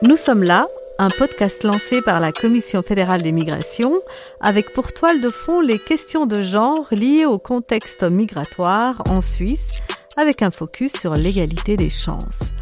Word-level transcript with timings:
Nous 0.00 0.16
sommes 0.16 0.44
là, 0.44 0.68
un 1.00 1.08
podcast 1.08 1.64
lancé 1.64 2.02
par 2.02 2.20
la 2.20 2.30
Commission 2.30 2.82
fédérale 2.82 3.20
des 3.20 3.32
migrations, 3.32 4.00
avec 4.40 4.72
pour 4.72 4.92
toile 4.92 5.20
de 5.20 5.28
fond 5.28 5.60
les 5.60 5.80
questions 5.80 6.24
de 6.24 6.40
genre 6.40 6.86
liées 6.92 7.26
au 7.26 7.40
contexte 7.40 8.04
migratoire 8.04 9.02
en 9.10 9.20
Suisse, 9.20 9.72
avec 10.16 10.42
un 10.42 10.52
focus 10.52 10.92
sur 10.92 11.14
l'égalité 11.14 11.76
des 11.76 11.90
chances. 11.90 12.52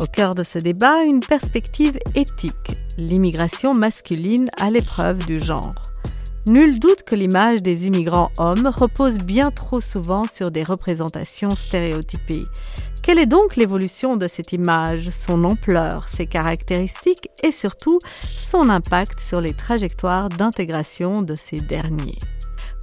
Au 0.00 0.06
cœur 0.06 0.34
de 0.34 0.42
ce 0.42 0.58
débat, 0.58 1.02
une 1.04 1.20
perspective 1.20 1.96
éthique, 2.16 2.76
l'immigration 2.98 3.72
masculine 3.72 4.50
à 4.60 4.68
l'épreuve 4.68 5.24
du 5.26 5.38
genre. 5.38 5.90
Nul 6.46 6.80
doute 6.80 7.02
que 7.02 7.14
l'image 7.14 7.62
des 7.62 7.86
immigrants 7.86 8.32
hommes 8.38 8.66
repose 8.66 9.18
bien 9.18 9.52
trop 9.52 9.80
souvent 9.80 10.24
sur 10.24 10.50
des 10.50 10.64
représentations 10.64 11.54
stéréotypées. 11.54 12.46
Quelle 13.10 13.18
est 13.18 13.26
donc 13.26 13.56
l'évolution 13.56 14.16
de 14.16 14.28
cette 14.28 14.52
image, 14.52 15.10
son 15.10 15.42
ampleur, 15.42 16.06
ses 16.06 16.26
caractéristiques 16.26 17.28
et 17.42 17.50
surtout 17.50 17.98
son 18.38 18.68
impact 18.68 19.18
sur 19.18 19.40
les 19.40 19.52
trajectoires 19.52 20.28
d'intégration 20.28 21.20
de 21.20 21.34
ces 21.34 21.56
derniers? 21.56 22.18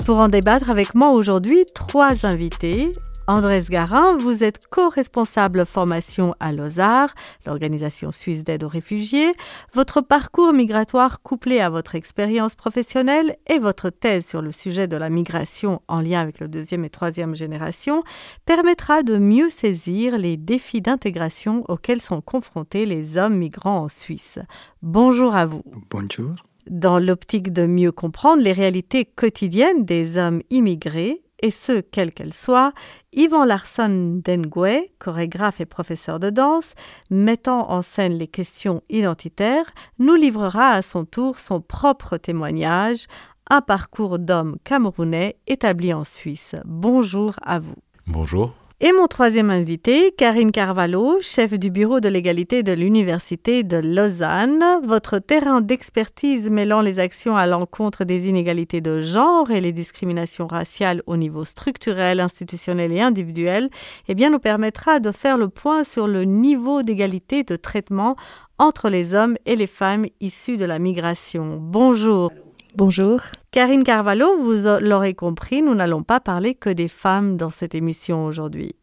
Pour 0.06 0.18
en 0.18 0.28
débattre 0.28 0.70
avec 0.70 0.96
moi 0.96 1.12
aujourd'hui, 1.12 1.64
trois 1.74 2.26
invités 2.26 2.92
Andrés 3.30 3.66
Garin, 3.70 4.16
vous 4.16 4.42
êtes 4.42 4.68
co-responsable 4.70 5.66
formation 5.66 6.34
à 6.40 6.54
Lozar, 6.54 7.14
l'organisation 7.46 8.10
suisse 8.12 8.46
d'aide 8.46 8.64
aux 8.64 8.70
réfugiés. 8.70 9.34
Votre 9.74 10.00
parcours 10.00 10.54
migratoire 10.54 11.22
couplé 11.22 11.60
à 11.60 11.70
votre 11.70 11.96
expérience 11.96 12.56
professionnelle 12.56 13.36
et 13.48 13.60
votre 13.60 13.90
thèse 13.90 14.26
sur 14.26 14.42
le 14.42 14.54
sujet 14.54 14.88
de 14.88 14.96
la 14.96 15.10
migration 15.10 15.82
en 15.90 16.00
lien 16.00 16.22
avec 16.22 16.40
le 16.40 16.48
deuxième 16.48 16.86
et 16.86 16.90
troisième 16.90 17.36
génération 17.36 18.02
permettra 18.46 19.04
de 19.04 19.18
mieux 19.18 19.50
saisir 19.50 20.18
les 20.18 20.38
défis 20.38 20.82
d'intégration 20.82 21.66
auxquels 21.68 22.02
sont 22.02 22.22
confrontés 22.22 22.86
les 22.86 23.18
hommes 23.18 23.36
migrants 23.36 23.80
en 23.80 23.90
Suisse. 23.90 24.40
Bonjour 24.82 25.36
à 25.36 25.46
vous. 25.46 25.64
Bonjour. 25.90 26.34
Dans 26.70 26.98
l'optique 26.98 27.52
de 27.52 27.66
mieux 27.66 27.92
comprendre 27.92 28.42
les 28.42 28.54
réalités 28.54 29.04
quotidiennes 29.04 29.84
des 29.84 30.18
hommes 30.18 30.42
immigrés, 30.50 31.24
et 31.40 31.52
ce, 31.52 31.82
quelle 31.82 32.14
qu'elle 32.14 32.34
soit, 32.34 32.74
Yvan 33.14 33.46
Larson 33.46 34.22
Dengue, 34.24 34.90
chorégraphe 35.00 35.62
et 35.62 35.66
professeur 35.66 36.20
de 36.20 36.30
danse, 36.30 36.74
mettant 37.10 37.70
en 37.70 37.82
scène 37.82 38.14
les 38.14 38.28
questions 38.28 38.82
identitaires, 38.90 39.72
nous 40.00 40.16
livrera 40.16 40.70
à 40.72 40.82
son 40.82 41.06
tour 41.06 41.40
son 41.40 41.62
propre 41.62 42.18
témoignage, 42.18 43.06
un 43.50 43.62
parcours 43.62 44.20
d'homme 44.20 44.58
camerounais 44.64 45.38
établi 45.48 45.94
en 45.94 46.04
Suisse. 46.04 46.56
Bonjour 46.66 47.36
à 47.44 47.60
vous. 47.60 47.76
Bonjour. 48.08 48.54
Et 48.80 48.92
mon 48.92 49.08
troisième 49.08 49.50
invité, 49.50 50.12
Karine 50.16 50.52
Carvalho, 50.52 51.18
chef 51.20 51.58
du 51.58 51.72
bureau 51.72 52.00
de 52.00 52.10
l'égalité 52.10 52.62
de 52.62 52.74
l'Université 52.74 53.64
de 53.64 53.78
Lausanne. 53.78 54.64
Votre 54.84 55.18
terrain 55.18 55.62
d'expertise 55.62 56.52
mêlant 56.52 56.82
les 56.82 57.00
actions 57.00 57.36
à 57.36 57.48
l'encontre 57.48 58.04
des 58.04 58.30
inégalités 58.30 58.80
de 58.80 59.02
genre 59.02 59.50
et 59.50 59.62
les 59.62 59.72
discriminations 59.72 60.46
raciales 60.46 61.02
au 61.08 61.18
niveau 61.18 61.44
structurel, 61.44 62.20
institutionnel 62.20 62.92
et 62.92 63.02
individuel, 63.02 63.72
eh 64.10 64.14
bien, 64.14 64.30
nous 64.30 64.38
permettra 64.38 65.00
de 65.00 65.12
faire 65.12 65.40
le 65.40 65.50
point 65.50 65.84
sur 65.84 66.08
le 66.08 66.26
niveau 66.26 66.84
d'égalité 66.84 67.42
de 67.42 67.56
traitement 67.56 68.16
entre 68.60 68.90
les 68.90 69.16
hommes 69.16 69.38
et 69.48 69.56
les 69.56 69.66
femmes 69.66 70.06
issus 70.22 70.58
de 70.58 70.66
la 70.66 70.78
migration. 70.78 71.58
Bonjour. 71.60 72.32
Bonjour. 72.76 73.22
Karine 73.58 73.84
Carvalho, 73.84 74.38
vous 74.38 74.68
l'aurez 74.82 75.16
compris, 75.16 75.64
nous 75.64 75.74
n'allons 75.74 76.04
pas 76.04 76.20
parler 76.20 76.54
que 76.54 76.70
des 76.70 76.88
femmes 76.88 77.38
dans 77.38 77.50
cette 77.50 77.74
émission 77.74 78.24
aujourd'hui. 78.24 78.76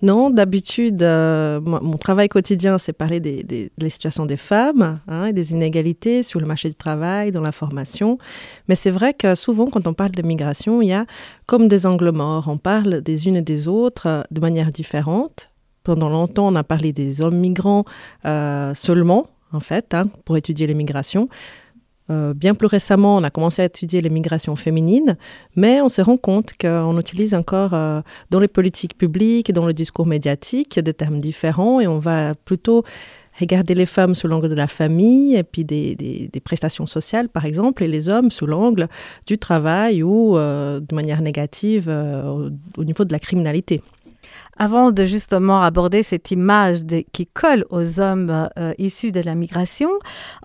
Non, 0.00 0.30
d'habitude, 0.30 1.02
euh, 1.02 1.60
mon 1.60 1.98
travail 1.98 2.30
quotidien, 2.30 2.78
c'est 2.78 2.94
parler 2.94 3.20
des, 3.20 3.70
situations 3.90 4.24
des 4.24 4.38
femmes 4.38 5.00
hein, 5.06 5.26
et 5.26 5.34
des 5.34 5.52
inégalités 5.52 6.22
sur 6.22 6.40
le 6.40 6.46
marché 6.46 6.70
du 6.70 6.74
travail, 6.76 7.30
dans 7.30 7.42
la 7.42 7.52
formation. 7.52 8.16
Mais 8.68 8.74
c'est 8.74 8.90
vrai 8.90 9.12
que 9.12 9.34
souvent, 9.34 9.66
quand 9.66 9.86
on 9.86 9.92
parle 9.92 10.12
de 10.12 10.22
migration, 10.22 10.80
il 10.80 10.88
y 10.88 10.94
a 10.94 11.04
comme 11.44 11.68
des 11.68 11.84
angles 11.84 12.12
morts. 12.12 12.46
On 12.48 12.56
parle 12.56 13.02
des 13.02 13.28
unes 13.28 13.36
et 13.36 13.42
des 13.42 13.68
autres 13.68 14.06
euh, 14.06 14.22
de 14.30 14.40
manière 14.40 14.70
différente. 14.72 15.50
Pendant 15.82 16.08
longtemps, 16.08 16.48
on 16.48 16.54
a 16.54 16.64
parlé 16.64 16.94
des 16.94 17.20
hommes 17.20 17.36
migrants 17.36 17.84
euh, 18.24 18.72
seulement, 18.72 19.26
en 19.52 19.60
fait, 19.60 19.92
hein, 19.92 20.08
pour 20.24 20.38
étudier 20.38 20.66
les 20.66 20.74
migrations. 20.74 21.28
Euh, 22.10 22.34
bien 22.34 22.54
plus 22.54 22.66
récemment, 22.66 23.16
on 23.16 23.22
a 23.22 23.30
commencé 23.30 23.62
à 23.62 23.66
étudier 23.66 24.00
les 24.00 24.10
migrations 24.10 24.56
féminines, 24.56 25.16
mais 25.54 25.80
on 25.80 25.88
se 25.88 26.02
rend 26.02 26.16
compte 26.16 26.52
qu'on 26.60 26.98
utilise 26.98 27.34
encore 27.34 27.72
euh, 27.72 28.00
dans 28.30 28.40
les 28.40 28.48
politiques 28.48 28.98
publiques, 28.98 29.52
dans 29.52 29.66
le 29.66 29.72
discours 29.72 30.06
médiatique, 30.06 30.80
des 30.80 30.94
termes 30.94 31.18
différents 31.18 31.78
et 31.78 31.86
on 31.86 31.98
va 31.98 32.34
plutôt 32.34 32.84
regarder 33.38 33.74
les 33.74 33.86
femmes 33.86 34.14
sous 34.16 34.26
l'angle 34.26 34.48
de 34.48 34.54
la 34.54 34.66
famille 34.66 35.36
et 35.36 35.44
puis 35.44 35.64
des, 35.64 36.28
prestations 36.44 36.86
sociales, 36.86 37.28
par 37.28 37.44
exemple, 37.44 37.84
et 37.84 37.86
les 37.86 38.08
hommes 38.08 38.30
sous 38.32 38.46
l'angle 38.46 38.88
du 39.26 39.38
travail 39.38 40.02
ou 40.02 40.36
euh, 40.36 40.80
de 40.80 40.94
manière 40.94 41.22
négative 41.22 41.88
au 42.76 42.84
niveau 42.84 43.04
de 43.04 43.12
la 43.12 43.20
criminalité. 43.20 43.82
Avant 44.62 44.92
de 44.92 45.06
justement 45.06 45.62
aborder 45.62 46.02
cette 46.02 46.30
image 46.30 46.80
qui 47.14 47.26
colle 47.26 47.64
aux 47.70 47.98
hommes 47.98 48.50
euh, 48.58 48.74
issus 48.76 49.10
de 49.10 49.20
la 49.20 49.34
migration, 49.34 49.88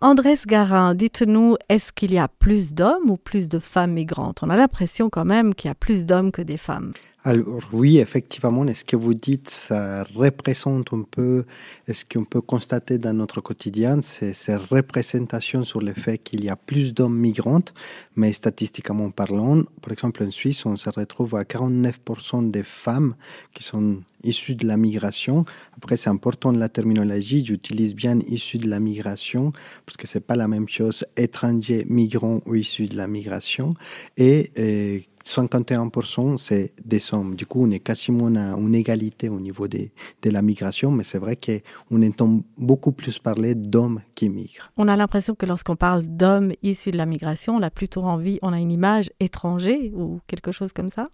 Andrés 0.01 0.37
Garin, 0.47 0.95
dites-nous, 0.95 1.57
est-ce 1.67 1.91
qu'il 1.91 2.13
y 2.13 2.17
a 2.17 2.29
plus 2.29 2.73
d'hommes 2.73 3.09
ou 3.09 3.17
plus 3.17 3.49
de 3.49 3.59
femmes 3.59 3.91
migrantes? 3.91 4.39
On 4.41 4.49
a 4.49 4.55
l'impression 4.55 5.09
quand 5.09 5.25
même 5.25 5.53
qu'il 5.53 5.67
y 5.67 5.71
a 5.73 5.75
plus 5.75 6.05
d'hommes 6.05 6.31
que 6.31 6.41
des 6.41 6.55
femmes. 6.55 6.93
Alors 7.27 7.63
oui, 7.73 7.97
effectivement, 7.97 8.67
est-ce 8.67 8.85
que 8.85 8.95
vous 8.95 9.15
dites, 9.15 9.49
ça 9.49 10.03
représente 10.03 10.93
un 10.93 11.01
peu, 11.01 11.45
est-ce 11.87 12.05
qu'on 12.05 12.23
peut 12.23 12.39
constater 12.39 12.99
dans 12.99 13.13
notre 13.13 13.41
quotidien, 13.41 13.99
ces 14.03 14.55
représentations 14.55 15.63
sur 15.63 15.81
le 15.81 15.93
fait 15.93 16.19
qu'il 16.19 16.45
y 16.45 16.49
a 16.49 16.55
plus 16.55 16.93
d'hommes 16.93 17.17
migrantes, 17.17 17.73
mais 18.15 18.31
statistiquement 18.31 19.09
parlant, 19.09 19.63
par 19.81 19.91
exemple 19.91 20.23
en 20.23 20.29
Suisse, 20.29 20.67
on 20.67 20.75
se 20.75 20.87
retrouve 20.91 21.33
à 21.35 21.45
49% 21.45 22.51
des 22.51 22.61
femmes 22.61 23.15
qui 23.55 23.63
sont 23.63 24.03
issues 24.23 24.53
de 24.53 24.67
la 24.67 24.77
migration. 24.77 25.45
Après, 25.77 25.97
c'est 25.97 26.11
important 26.11 26.51
la 26.51 26.69
terminologie, 26.69 27.43
j'utilise 27.43 27.95
bien 27.95 28.19
issues 28.27 28.59
de 28.59 28.69
la 28.69 28.79
migration, 28.79 29.51
parce 29.87 29.97
que 29.97 30.05
c'est 30.05 30.19
pas 30.19 30.35
la 30.35 30.47
même 30.47 30.69
chose 30.69 31.03
étrangers, 31.17 31.87
migrants 31.89 32.41
ou 32.45 32.53
issus 32.53 32.85
de 32.85 32.97
la 32.97 33.07
migration. 33.07 33.73
Et 34.15 35.07
51% 35.25 36.37
c'est 36.37 36.73
des 36.83 37.13
hommes. 37.13 37.35
Du 37.35 37.45
coup, 37.45 37.65
on 37.65 37.71
est 37.71 37.79
quasiment 37.79 38.27
à 38.35 38.55
une 38.57 38.75
égalité 38.75 39.29
au 39.29 39.39
niveau 39.39 39.67
de, 39.67 39.89
de 40.21 40.29
la 40.29 40.41
migration, 40.41 40.91
mais 40.91 41.03
c'est 41.03 41.17
vrai 41.17 41.37
qu'on 41.37 42.03
entend 42.03 42.43
beaucoup 42.57 42.91
plus 42.91 43.19
parler 43.19 43.55
d'hommes 43.55 44.01
qui 44.13 44.29
migrent. 44.29 44.71
On 44.77 44.87
a 44.87 44.95
l'impression 44.95 45.35
que 45.35 45.45
lorsqu'on 45.45 45.75
parle 45.75 46.03
d'hommes 46.03 46.53
issus 46.61 46.91
de 46.91 46.97
la 46.97 47.05
migration, 47.05 47.55
on 47.55 47.61
a 47.61 47.71
plutôt 47.71 48.03
envie, 48.03 48.39
on 48.41 48.53
a 48.53 48.59
une 48.59 48.71
image 48.71 49.09
étranger 49.19 49.91
ou 49.95 50.19
quelque 50.27 50.51
chose 50.51 50.71
comme 50.71 50.89
ça? 50.89 51.07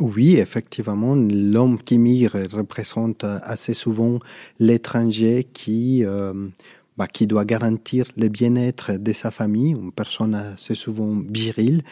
Oui, 0.00 0.36
effectivement, 0.36 1.16
l'homme 1.16 1.76
qui 1.82 1.98
migre 1.98 2.38
représente 2.52 3.24
assez 3.24 3.74
souvent 3.74 4.20
l'étranger 4.60 5.42
qui 5.52 6.04
euh, 6.04 6.48
bah, 6.98 7.06
qui 7.06 7.28
doit 7.28 7.44
garantir 7.44 8.06
le 8.16 8.26
bien-être 8.28 8.92
de 8.92 9.12
sa 9.12 9.30
famille, 9.30 9.70
une 9.70 9.92
personne 9.92 10.34
assez 10.34 10.74
souvent 10.74 11.22
virile. 11.30 11.82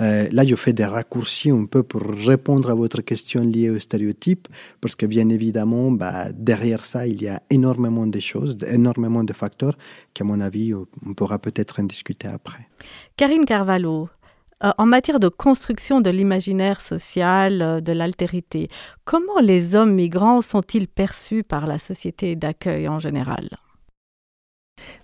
Euh, 0.00 0.28
là, 0.32 0.44
je 0.44 0.56
fais 0.56 0.72
des 0.72 0.84
raccourcis 0.84 1.50
un 1.50 1.66
peu 1.66 1.84
pour 1.84 2.02
répondre 2.02 2.68
à 2.68 2.74
votre 2.74 3.00
question 3.00 3.42
liée 3.42 3.70
aux 3.70 3.78
stéréotypes, 3.78 4.48
parce 4.80 4.96
que 4.96 5.06
bien 5.06 5.28
évidemment, 5.28 5.92
bah, 5.92 6.32
derrière 6.32 6.84
ça, 6.84 7.06
il 7.06 7.22
y 7.22 7.28
a 7.28 7.40
énormément 7.48 8.08
de 8.08 8.18
choses, 8.18 8.58
énormément 8.66 9.22
de 9.22 9.32
facteurs 9.32 9.78
qu'à 10.12 10.24
mon 10.24 10.40
avis, 10.40 10.74
on 10.74 11.14
pourra 11.14 11.38
peut-être 11.38 11.80
en 11.80 11.84
discuter 11.84 12.26
après. 12.26 12.68
Karine 13.16 13.44
Carvalho, 13.44 14.08
euh, 14.64 14.72
en 14.78 14.86
matière 14.86 15.20
de 15.20 15.28
construction 15.28 16.00
de 16.00 16.10
l'imaginaire 16.10 16.80
social, 16.80 17.62
euh, 17.62 17.80
de 17.80 17.92
l'altérité, 17.92 18.68
comment 19.04 19.38
les 19.40 19.74
hommes 19.74 19.94
migrants 19.94 20.40
sont-ils 20.40 20.88
perçus 20.88 21.44
par 21.44 21.66
la 21.66 21.78
société 21.78 22.34
d'accueil 22.36 22.88
en 22.88 22.98
général? 22.98 23.48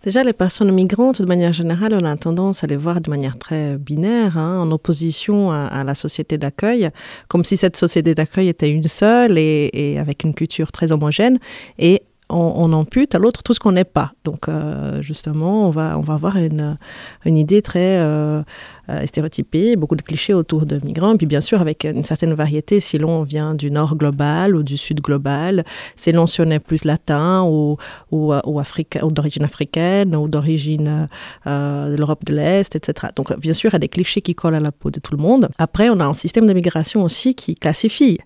Déjà, 0.03 0.25
les 0.25 0.33
personnes 0.33 0.73
migrantes, 0.73 1.23
de 1.23 1.27
manière 1.27 1.53
générale, 1.53 1.95
on 1.95 2.05
a 2.05 2.17
tendance 2.17 2.65
à 2.65 2.67
les 2.67 2.77
voir 2.77 3.01
de 3.01 3.09
manière 3.09 3.39
très 3.39 3.79
binaire, 3.79 4.37
hein, 4.37 4.61
en 4.61 4.71
opposition 4.73 5.53
à, 5.53 5.85
la 5.85 5.95
société 5.95 6.39
d'accueil, 6.39 6.91
comme 7.29 7.45
si 7.45 7.57
cette 7.57 7.77
société 7.77 8.15
d'accueil 8.15 8.49
était 8.49 8.71
une 8.71 8.89
seule 8.89 9.39
et, 9.39 9.71
et, 9.73 9.99
avec 9.99 10.25
une 10.25 10.35
culture 10.35 10.73
très 10.73 10.91
homogène. 10.91 11.39
Et 11.79 12.03
on, 12.33 12.73
ampute 12.73 13.15
à 13.15 13.19
l'autre 13.19 13.43
tout 13.43 13.55
ce 13.55 13.61
qu'on 13.61 13.73
n'est 13.73 13.85
pas. 13.85 14.13
Donc, 14.25 14.49
euh, 14.49 15.03
justement, 15.03 15.67
on 15.67 15.71
va, 15.71 15.99
on 15.99 16.01
va 16.01 16.15
avoir 16.15 16.37
une, 16.37 16.79
une 17.25 17.37
idée 17.37 17.63
très 17.63 17.99
euh, 17.99 18.43
euh, 18.89 19.07
stéréotypée, 19.07 19.77
beaucoup 19.77 19.97
de 19.97 20.03
clichés 20.03 20.35
autour 20.35 20.67
de 20.67 20.81
migrants, 20.85 21.17
puis 21.17 21.27
bien 21.27 21.41
sûr 21.41 21.61
avec 21.61 21.85
une 21.85 22.03
certaine 22.03 22.35
variété 22.35 22.81
si 22.81 22.99
l'on 22.99 23.23
vient 23.23 23.55
du 23.55 23.71
nord 23.71 23.97
global 23.97 24.57
ou 24.57 24.63
du 24.63 24.77
sud 24.77 25.01
global, 25.01 25.65
si 25.97 26.13
l'on 26.13 26.27
est 26.27 26.59
plus 26.59 26.85
latin 26.85 27.43
ou, 27.45 27.77
ou, 28.11 28.33
ou, 28.33 28.61
ou 28.61 29.11
d'origine 29.11 29.45
africaine 29.45 30.17
ou 30.17 30.29
d'origine 30.29 31.09
de 31.47 31.97
l'Europe 31.97 32.25
de 32.25 32.35
l'Est, 32.35 32.75
etc. 32.75 33.09
Donc, 33.17 33.39
bien 33.39 33.53
sûr, 33.53 33.71
il 33.71 33.75
y 33.75 33.77
a 33.77 33.81
des 33.81 33.89
clichés 33.89 34.23
qui 34.23 34.35
collent 34.35 34.55
à 34.55 34.61
la 34.61 34.73
peau 34.73 34.91
de 34.91 35.01
tout 35.01 35.15
le 35.15 35.23
monde. 35.23 35.49
Après, 35.59 35.91
on 35.91 36.01
a 36.01 36.05
un 36.05 36.15
système 36.15 36.47
de 36.47 36.53
migration 36.53 37.05
aussi 37.05 37.35
qui 37.35 37.55
classifie. 37.55 38.19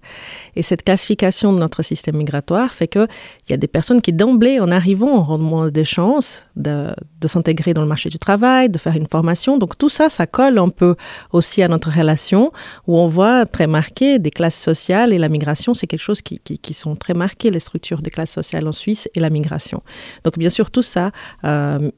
Et 0.54 0.62
cette 0.62 0.84
classification 0.84 1.52
de 1.52 1.58
notre 1.58 1.82
système 1.82 2.16
migratoire 2.16 2.72
fait 2.72 2.88
qu'il 2.88 3.08
y 3.50 3.52
a 3.52 3.56
des 3.56 3.66
personnes 3.66 3.95
qui 4.00 4.12
d'emblée, 4.12 4.60
en 4.60 4.70
arrivant, 4.70 5.18
auront 5.18 5.38
moins 5.38 5.70
de 5.70 5.82
chances 5.82 6.44
de, 6.56 6.94
s'intégrer 7.26 7.74
dans 7.74 7.82
le 7.82 7.88
marché 7.88 8.08
du 8.08 8.18
travail, 8.18 8.68
de 8.68 8.78
faire 8.78 8.94
une 8.94 9.08
formation. 9.08 9.58
Donc 9.58 9.76
tout 9.76 9.88
ça, 9.88 10.08
ça 10.08 10.26
colle 10.26 10.58
un 10.58 10.68
peu 10.68 10.94
aussi 11.32 11.62
à 11.62 11.68
notre 11.68 11.90
relation, 11.90 12.52
où 12.86 12.98
on 12.98 13.08
voit 13.08 13.46
très 13.46 13.66
marqué 13.66 14.18
des 14.18 14.30
classes 14.30 14.60
sociales 14.60 15.12
et 15.12 15.18
la 15.18 15.28
migration, 15.28 15.74
c'est 15.74 15.86
quelque 15.86 16.00
chose 16.00 16.22
qui, 16.22 16.38
qui, 16.38 16.74
sont 16.74 16.94
très 16.94 17.14
marquées, 17.14 17.50
les 17.50 17.58
structures 17.58 18.02
des 18.02 18.10
classes 18.10 18.30
sociales 18.30 18.68
en 18.68 18.72
Suisse 18.72 19.08
et 19.14 19.20
la 19.20 19.30
migration. 19.30 19.82
Donc 20.24 20.38
bien 20.38 20.50
sûr, 20.50 20.70
tout 20.70 20.82
ça, 20.82 21.10
euh, 21.44 21.90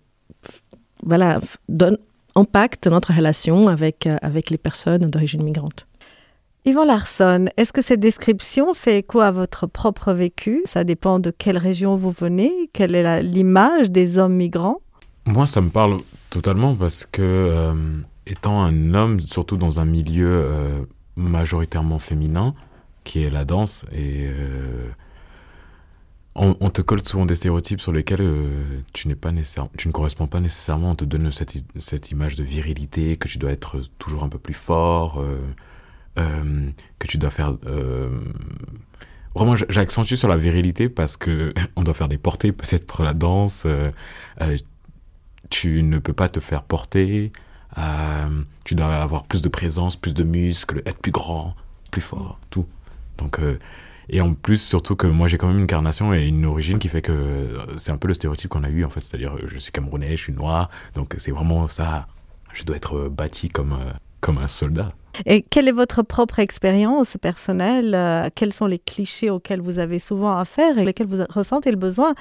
voilà, 1.02 1.40
donne, 1.68 1.98
impacte 2.34 2.86
notre 2.86 3.12
relation 3.12 3.68
avec, 3.68 4.06
euh, 4.06 4.16
avec 4.22 4.50
les 4.50 4.58
personnes 4.58 5.06
d'origine 5.06 5.42
migrante. 5.42 5.87
Yvan 6.68 6.84
Larson, 6.84 7.46
est-ce 7.56 7.72
que 7.72 7.80
cette 7.80 8.00
description 8.00 8.74
fait 8.74 8.98
écho 8.98 9.20
à 9.20 9.30
votre 9.30 9.66
propre 9.66 10.12
vécu? 10.12 10.60
Ça 10.66 10.84
dépend 10.84 11.18
de 11.18 11.30
quelle 11.30 11.56
région 11.56 11.96
vous 11.96 12.10
venez, 12.10 12.68
quelle 12.74 12.94
est 12.94 13.22
l'image 13.22 13.90
des 13.90 14.18
hommes 14.18 14.34
migrants? 14.34 14.82
Moi, 15.24 15.46
ça 15.46 15.62
me 15.62 15.70
parle 15.70 15.96
totalement 16.28 16.74
parce 16.74 17.06
que, 17.06 17.22
euh, 17.22 17.72
étant 18.26 18.62
un 18.62 18.92
homme, 18.92 19.18
surtout 19.18 19.56
dans 19.56 19.80
un 19.80 19.86
milieu 19.86 20.28
euh, 20.28 20.82
majoritairement 21.16 21.98
féminin, 21.98 22.54
qui 23.02 23.22
est 23.22 23.30
la 23.30 23.46
danse, 23.46 23.86
et 23.90 24.26
euh, 24.26 24.90
on, 26.34 26.68
te 26.68 26.82
colle 26.82 27.02
souvent 27.02 27.24
des 27.24 27.36
stéréotypes 27.36 27.80
sur 27.80 27.92
lesquels 27.92 28.20
tu 28.92 29.08
pas 29.16 29.32
tu 29.78 29.88
ne 29.88 29.92
corresponds 29.94 30.26
pas 30.26 30.40
nécessairement. 30.40 30.90
On 30.90 30.96
te 30.96 31.06
donne 31.06 31.30
cette 31.32 32.10
image 32.10 32.36
de 32.36 32.44
virilité, 32.44 33.16
que 33.16 33.26
tu 33.26 33.38
dois 33.38 33.52
être 33.52 33.80
toujours 33.96 34.22
un 34.22 34.28
peu 34.28 34.38
plus 34.38 34.52
fort. 34.52 35.24
Euh, 36.18 36.70
que 36.98 37.06
tu 37.06 37.18
dois 37.18 37.30
faire. 37.30 37.54
Euh... 37.66 38.10
Vraiment, 39.34 39.54
j'accentue 39.56 40.14
sur 40.14 40.28
la 40.28 40.36
virilité 40.36 40.88
parce 40.88 41.16
que 41.16 41.54
on 41.76 41.84
doit 41.84 41.94
faire 41.94 42.08
des 42.08 42.18
portées 42.18 42.52
peut-être 42.52 42.86
pour 42.86 43.04
la 43.04 43.14
danse. 43.14 43.64
Euh, 43.66 43.90
tu 45.50 45.82
ne 45.82 45.98
peux 45.98 46.12
pas 46.12 46.28
te 46.28 46.40
faire 46.40 46.62
porter. 46.62 47.32
tu 48.64 48.74
dois 48.74 48.94
avoir 48.96 49.24
plus 49.24 49.42
de 49.42 49.48
présence, 49.48 49.96
plus 49.96 50.14
de 50.14 50.24
muscles, 50.24 50.82
être 50.86 50.98
plus 50.98 51.12
grand, 51.12 51.54
plus 51.90 52.00
fort, 52.00 52.38
tout. 52.50 52.66
Donc, 53.18 53.40
et 54.10 54.20
en 54.20 54.34
plus, 54.34 54.60
surtout 54.60 54.96
que 54.96 55.06
moi 55.06 55.28
j'ai 55.28 55.38
quand 55.38 55.48
même 55.48 55.60
une 55.60 55.66
carnation 55.66 56.12
et 56.12 56.26
une 56.26 56.44
origine 56.44 56.78
qui 56.78 56.88
fait 56.88 57.02
que 57.02 57.56
c'est 57.76 57.92
un 57.92 57.96
peu 57.96 58.08
le 58.08 58.14
stéréotype 58.14 58.50
qu'on 58.50 58.64
a 58.64 58.68
eu 58.68 58.84
en 58.84 58.90
fait. 58.90 59.00
C'est-à-dire, 59.00 59.36
je 59.46 59.56
suis 59.56 59.72
camerounais, 59.72 60.16
je 60.16 60.22
suis 60.24 60.32
noir, 60.32 60.70
donc 60.94 61.14
c'est 61.18 61.30
vraiment 61.30 61.68
ça. 61.68 62.08
Je 62.52 62.64
dois 62.64 62.76
être 62.76 63.08
bâti 63.08 63.48
comme 63.48 63.78
comme 64.20 64.38
un 64.38 64.48
soldat. 64.48 64.92
Et 65.26 65.42
quelle 65.42 65.68
est 65.68 65.72
votre 65.72 66.02
propre 66.02 66.38
expérience 66.38 67.16
personnelle 67.20 67.94
euh, 67.94 68.28
Quels 68.34 68.52
sont 68.52 68.66
les 68.66 68.78
clichés 68.78 69.30
auxquels 69.30 69.60
vous 69.60 69.78
avez 69.78 69.98
souvent 69.98 70.36
affaire 70.36 70.78
et 70.78 70.84
lesquels 70.84 71.06
vous 71.06 71.22
ressentez 71.28 71.70
le 71.70 71.76
besoin 71.76 72.14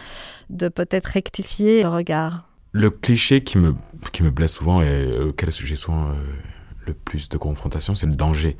de 0.49 0.69
peut-être 0.69 1.05
rectifier 1.05 1.83
le 1.83 1.89
regard? 1.89 2.47
Le 2.71 2.89
cliché 2.89 3.41
qui 3.41 3.57
me, 3.57 3.75
qui 4.11 4.23
me 4.23 4.31
blesse 4.31 4.55
souvent 4.55 4.81
et 4.81 5.19
auquel 5.19 5.51
j'ai 5.51 5.75
souvent 5.75 6.09
euh, 6.09 6.13
le 6.85 6.93
plus 6.93 7.29
de 7.29 7.37
confrontation, 7.37 7.95
c'est 7.95 8.07
le 8.07 8.15
danger. 8.15 8.57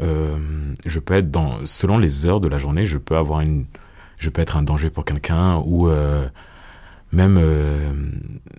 Euh, 0.00 0.36
je 0.84 0.98
peux 0.98 1.14
être 1.14 1.30
dans, 1.30 1.64
selon 1.66 1.98
les 1.98 2.26
heures 2.26 2.40
de 2.40 2.48
la 2.48 2.58
journée, 2.58 2.84
je 2.86 2.98
peux 2.98 3.16
avoir 3.16 3.40
une, 3.40 3.66
je 4.18 4.30
peux 4.30 4.42
être 4.42 4.56
un 4.56 4.62
danger 4.62 4.90
pour 4.90 5.04
quelqu'un 5.04 5.62
ou 5.64 5.88
même, 7.12 7.38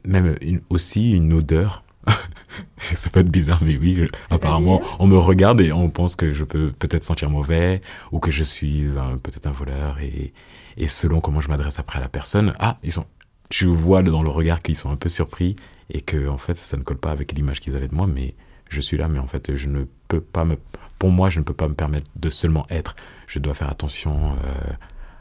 même 0.06 0.36
aussi 0.70 1.12
une 1.12 1.34
odeur 1.34 1.84
ça 2.96 3.10
peut 3.10 3.20
être 3.20 3.30
bizarre, 3.30 3.60
mais 3.64 3.78
oui, 3.78 4.08
apparemment, 4.30 4.82
on 5.00 5.08
me 5.08 5.18
regarde 5.18 5.62
et 5.62 5.72
on 5.72 5.90
pense 5.90 6.16
que 6.16 6.34
je 6.34 6.44
peux 6.44 6.72
peut-être 6.72 7.04
sentir 7.04 7.30
mauvais 7.30 7.82
ou 8.12 8.20
que 8.20 8.32
je 8.32 8.44
suis 8.44 8.86
peut-être 9.24 9.48
un 9.48 9.52
voleur 9.52 10.00
et, 10.00 10.34
et 10.78 10.88
selon 10.88 11.22
comment 11.22 11.42
je 11.42 11.50
m'adresse 11.50 11.80
après 11.80 12.00
à 12.00 12.02
la 12.02 12.10
personne, 12.10 12.54
ah, 12.60 12.78
ils 12.84 12.92
sont, 12.92 13.06
tu 13.50 13.66
vois 13.66 14.04
dans 14.04 14.24
le 14.24 14.30
regard 14.30 14.62
qu'ils 14.62 14.76
sont 14.76 14.92
un 14.92 14.96
peu 14.96 15.10
surpris 15.10 15.56
et 15.90 16.02
que 16.02 16.28
en 16.28 16.38
fait, 16.38 16.58
ça 16.58 16.78
ne 16.78 16.84
colle 16.84 16.98
pas 16.98 17.12
avec 17.12 17.32
l'image 17.34 17.60
qu'ils 17.60 17.76
avaient 17.76 17.88
de 17.88 17.96
moi, 17.96 18.08
mais 18.08 18.36
je 18.70 18.82
suis 18.82 18.98
là, 18.98 19.08
mais 19.08 19.20
en 19.20 19.28
fait, 19.28 19.56
je 19.56 19.68
ne 19.68 19.86
peux 20.08 20.22
pas 20.22 20.46
me, 20.46 20.58
pour 21.00 21.12
moi, 21.12 21.30
je 21.30 21.40
ne 21.40 21.44
peux 21.44 21.54
pas 21.54 21.68
me 21.68 21.76
permettre 21.76 22.10
de 22.16 22.30
seulement 22.30 22.66
être. 22.70 22.96
Je 23.28 23.40
dois 23.40 23.54
faire 23.54 23.70
attention 23.70 24.34
euh, 24.34 24.74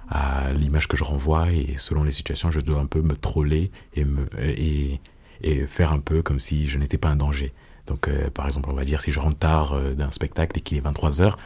à 0.09 0.53
l'image 0.53 0.89
que 0.89 0.97
je 0.97 1.05
renvoie 1.05 1.53
et 1.53 1.75
selon 1.77 2.05
les 2.05 2.13
situations, 2.13 2.51
je 2.51 2.61
dois 2.61 2.81
un 2.81 2.87
peu 2.87 3.01
me 3.01 3.17
troller 3.17 3.71
et 3.95 4.05
me 4.05 4.27
et 4.39 5.01
et 5.43 5.67
faire 5.67 5.93
un 5.93 6.01
peu 6.01 6.23
comme 6.23 6.41
si 6.41 6.67
je 6.67 6.79
n'étais 6.79 6.99
pas 6.99 7.09
un 7.09 7.17
danger. 7.17 7.53
Donc, 7.87 8.09
euh, 8.09 8.31
par 8.31 8.47
exemple, 8.47 8.71
on 8.73 8.75
va 8.75 8.85
dire 8.85 9.01
si 9.01 9.13
je 9.13 9.21
rentre 9.21 9.39
tard 9.39 9.75
euh, 9.75 9.95
d'un 9.95 10.11
spectacle 10.11 10.59
et 10.59 10.61
qu'il 10.61 10.79
est 10.79 10.81
23 10.81 11.23
heures, 11.23 11.39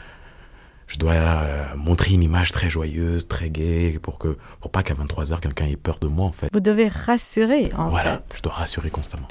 je 0.86 0.98
dois 0.98 1.12
euh, 1.12 1.64
montrer 1.76 2.14
une 2.14 2.22
image 2.22 2.52
très 2.52 2.70
joyeuse, 2.70 3.28
très 3.28 3.50
gaie, 3.50 3.98
pour 4.00 4.18
que, 4.18 4.36
pour 4.60 4.70
pas 4.70 4.82
qu'à 4.82 4.94
23 4.94 5.32
heures 5.32 5.40
quelqu'un 5.40 5.66
ait 5.66 5.76
peur 5.76 5.98
de 5.98 6.06
moi, 6.06 6.26
en 6.26 6.32
fait. 6.32 6.48
Vous 6.52 6.60
devez 6.60 6.88
rassurer, 6.88 7.70
en 7.76 7.88
voilà, 7.88 8.22
fait. 8.28 8.38
je 8.38 8.42
dois 8.42 8.52
rassurer 8.52 8.90
constamment. 8.90 9.28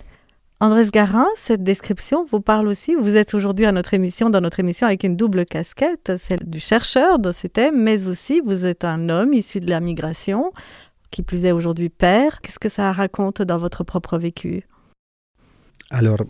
Andrés 0.60 0.88
Garin, 0.92 1.28
cette 1.36 1.64
description 1.64 2.26
vous 2.26 2.42
parle 2.42 2.68
aussi. 2.68 2.96
Vous 2.96 3.16
êtes 3.16 3.36
aujourd'hui 3.36 3.68
à 3.68 3.72
notre 3.72 3.94
émission, 3.94 4.32
dans 4.32 4.42
notre 4.42 4.60
émission, 4.60 4.88
avec 4.88 5.04
une 5.04 5.16
double 5.16 5.46
casquette, 5.46 6.14
celle 6.18 6.40
du 6.46 6.60
chercheur 6.60 7.20
de 7.20 7.32
ces 7.32 7.48
thèmes, 7.48 7.80
mais 7.80 8.08
aussi 8.08 8.42
vous 8.44 8.66
êtes 8.66 8.84
un 8.84 9.10
homme 9.10 9.34
issu 9.34 9.62
de 9.62 9.70
la 9.70 9.80
migration, 9.80 10.52
qui 11.12 11.24
plus 11.24 11.46
est 11.46 11.52
aujourd'hui 11.52 11.90
père. 11.90 12.42
Qu'est-ce 12.42 12.60
que 12.60 12.70
ça 12.70 12.92
raconte 12.92 13.42
dans 13.42 13.58
votre 13.58 13.84
propre 13.84 14.18
vécu? 14.18 14.68
Alors, 15.90 16.24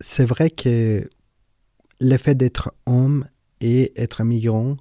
c'est 0.00 0.24
vrai 0.24 0.50
que 0.50 1.08
l'effet 2.00 2.34
d'être 2.34 2.72
homme 2.86 3.24
et 3.60 3.92
être 4.00 4.22
migrant, 4.22 4.76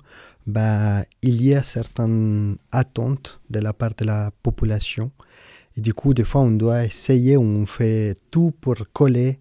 bah, 0.45 1.03
il 1.21 1.43
y 1.43 1.55
a 1.55 1.63
certaines 1.63 2.57
attentes 2.71 3.41
de 3.49 3.59
la 3.59 3.73
part 3.73 3.95
de 3.95 4.05
la 4.05 4.31
population. 4.43 5.11
Et 5.75 5.81
du 5.81 5.93
coup, 5.93 6.13
des 6.13 6.23
fois, 6.23 6.41
on 6.41 6.51
doit 6.51 6.85
essayer, 6.85 7.37
on 7.37 7.65
fait 7.65 8.15
tout 8.31 8.51
pour 8.61 8.75
coller 8.93 9.39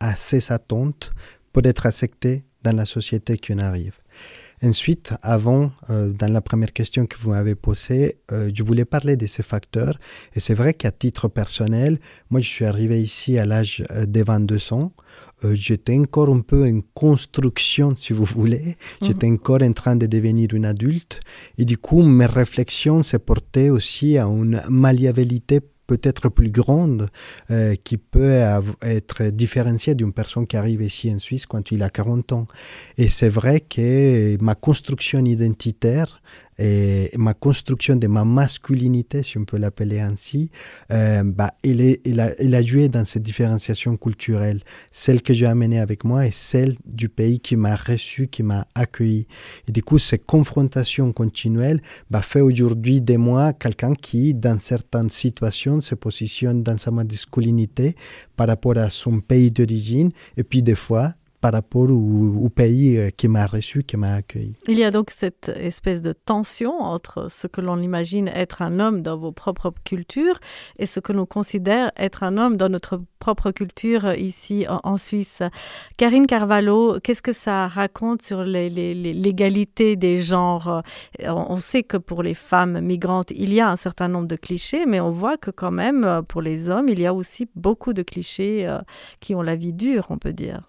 à 0.00 0.16
ces 0.16 0.52
attentes 0.52 1.12
pour 1.52 1.64
être 1.64 1.86
accepté 1.86 2.44
dans 2.62 2.76
la 2.76 2.86
société 2.86 3.36
qui 3.36 3.54
en 3.54 3.58
arrive. 3.58 3.98
Ensuite, 4.62 5.14
avant, 5.22 5.70
euh, 5.90 6.10
dans 6.10 6.32
la 6.32 6.40
première 6.40 6.72
question 6.72 7.06
que 7.06 7.16
vous 7.18 7.30
m'avez 7.30 7.54
posée, 7.54 8.16
euh, 8.32 8.50
je 8.52 8.62
voulais 8.62 8.84
parler 8.84 9.16
de 9.16 9.26
ces 9.26 9.42
facteurs. 9.42 9.98
Et 10.34 10.40
c'est 10.40 10.54
vrai 10.54 10.74
qu'à 10.74 10.90
titre 10.90 11.28
personnel, 11.28 11.98
moi, 12.30 12.40
je 12.40 12.48
suis 12.48 12.64
arrivé 12.64 13.00
ici 13.00 13.38
à 13.38 13.46
l'âge 13.46 13.84
euh, 13.90 14.06
de 14.06 14.22
22 14.22 14.72
ans. 14.72 14.92
Euh, 15.44 15.54
j'étais 15.54 15.96
encore 15.96 16.28
un 16.28 16.40
peu 16.40 16.64
en 16.66 16.80
construction, 16.94 17.94
si 17.94 18.12
vous 18.12 18.24
voulez. 18.24 18.76
J'étais 19.02 19.28
encore 19.28 19.62
en 19.62 19.72
train 19.72 19.96
de 19.96 20.06
devenir 20.06 20.48
une 20.52 20.64
adulte. 20.64 21.20
Et 21.56 21.64
du 21.64 21.78
coup, 21.78 22.02
mes 22.02 22.26
réflexions 22.26 23.02
se 23.02 23.16
portaient 23.16 23.70
aussi 23.70 24.18
à 24.18 24.24
une 24.24 24.62
malléabilité 24.68 25.60
peut-être 25.88 26.28
plus 26.28 26.52
grande 26.52 27.08
euh, 27.50 27.74
qui 27.82 27.96
peut 27.96 28.40
être 28.82 29.24
différenciée 29.24 29.96
d'une 29.96 30.12
personne 30.12 30.46
qui 30.46 30.56
arrive 30.56 30.82
ici 30.82 31.12
en 31.12 31.18
Suisse 31.18 31.46
quand 31.46 31.72
il 31.72 31.82
a 31.82 31.90
40 31.90 32.32
ans. 32.32 32.46
Et 32.98 33.08
c'est 33.08 33.28
vrai 33.28 33.58
que 33.60 34.40
ma 34.40 34.54
construction 34.54 35.24
identitaire 35.24 36.20
et 36.58 37.10
ma 37.16 37.34
construction 37.34 37.96
de 37.96 38.06
ma 38.06 38.24
masculinité, 38.24 39.22
si 39.22 39.38
on 39.38 39.44
peut 39.44 39.58
l'appeler 39.58 40.00
ainsi, 40.00 40.50
euh, 40.90 41.22
bah, 41.24 41.54
il, 41.62 41.80
est, 41.80 42.00
il, 42.04 42.20
a, 42.20 42.40
il 42.42 42.54
a 42.54 42.62
joué 42.62 42.88
dans 42.88 43.04
cette 43.04 43.22
différenciation 43.22 43.96
culturelle, 43.96 44.60
celle 44.90 45.22
que 45.22 45.32
j'ai 45.34 45.46
amenée 45.46 45.78
avec 45.78 46.04
moi 46.04 46.26
et 46.26 46.30
celle 46.32 46.74
du 46.84 47.08
pays 47.08 47.38
qui 47.38 47.56
m'a 47.56 47.76
reçu, 47.76 48.28
qui 48.28 48.42
m'a 48.42 48.66
accueilli. 48.74 49.26
Et 49.68 49.72
du 49.72 49.82
coup, 49.82 49.98
cette 49.98 50.24
confrontation 50.24 51.12
continuelle 51.12 51.80
bah, 52.10 52.22
fait 52.22 52.40
aujourd'hui 52.40 53.00
de 53.00 53.16
moi 53.16 53.52
quelqu'un 53.52 53.94
qui, 53.94 54.34
dans 54.34 54.58
certaines 54.58 55.10
situations, 55.10 55.80
se 55.80 55.94
positionne 55.94 56.62
dans 56.62 56.76
sa 56.76 56.90
masculinité 56.90 57.94
par 58.36 58.48
rapport 58.48 58.78
à 58.78 58.90
son 58.90 59.20
pays 59.20 59.50
d'origine 59.50 60.10
et 60.36 60.42
puis 60.42 60.62
des 60.62 60.74
fois 60.74 61.14
par 61.40 61.52
rapport 61.52 61.90
au, 61.90 62.48
pays 62.48 62.96
euh, 62.96 63.10
qui 63.10 63.28
m'a 63.28 63.46
reçu, 63.46 63.84
qui 63.84 63.96
m'a 63.96 64.14
accueilli. 64.14 64.54
Il 64.66 64.78
y 64.78 64.84
a 64.84 64.90
donc 64.90 65.10
cette 65.10 65.50
espèce 65.54 66.02
de 66.02 66.12
tension 66.12 66.80
entre 66.80 67.30
ce 67.30 67.46
que 67.46 67.60
l'on 67.60 67.80
imagine 67.80 68.28
être 68.28 68.62
un 68.62 68.80
homme 68.80 69.02
dans 69.02 69.16
vos 69.16 69.32
propres 69.32 69.72
cultures 69.84 70.40
et 70.78 70.86
ce 70.86 70.98
que 70.98 71.12
l'on 71.12 71.26
considère 71.26 71.92
être 71.96 72.22
un 72.22 72.38
homme 72.38 72.56
dans 72.56 72.68
notre 72.68 73.00
propre 73.18 73.50
culture 73.50 74.12
ici 74.14 74.66
en, 74.68 74.96
Suisse. 74.96 75.42
Karine 75.96 76.26
Carvalho, 76.26 76.98
qu'est-ce 77.00 77.22
que 77.22 77.32
ça 77.32 77.68
raconte 77.68 78.22
sur 78.22 78.42
l'égalité 78.44 79.96
des 79.96 80.18
genres? 80.18 80.82
On, 81.20 81.46
on 81.50 81.56
sait 81.58 81.82
que 81.82 81.96
pour 81.96 82.22
les 82.22 82.34
femmes 82.34 82.80
migrantes, 82.80 83.30
il 83.30 83.52
y 83.52 83.60
a 83.60 83.70
un 83.70 83.76
certain 83.76 84.08
nombre 84.08 84.26
de 84.26 84.36
clichés, 84.36 84.86
mais 84.86 85.00
on 85.00 85.10
voit 85.10 85.36
que 85.36 85.50
quand 85.50 85.70
même 85.70 86.22
pour 86.28 86.42
les 86.42 86.68
hommes, 86.68 86.88
il 86.88 87.00
y 87.00 87.06
a 87.06 87.14
aussi 87.14 87.48
beaucoup 87.54 87.92
de 87.92 88.02
clichés 88.02 88.66
euh, 88.66 88.78
qui 89.20 89.34
ont 89.34 89.42
la 89.42 89.56
vie 89.56 89.72
dure, 89.72 90.06
on 90.10 90.18
peut 90.18 90.32
dire. 90.32 90.62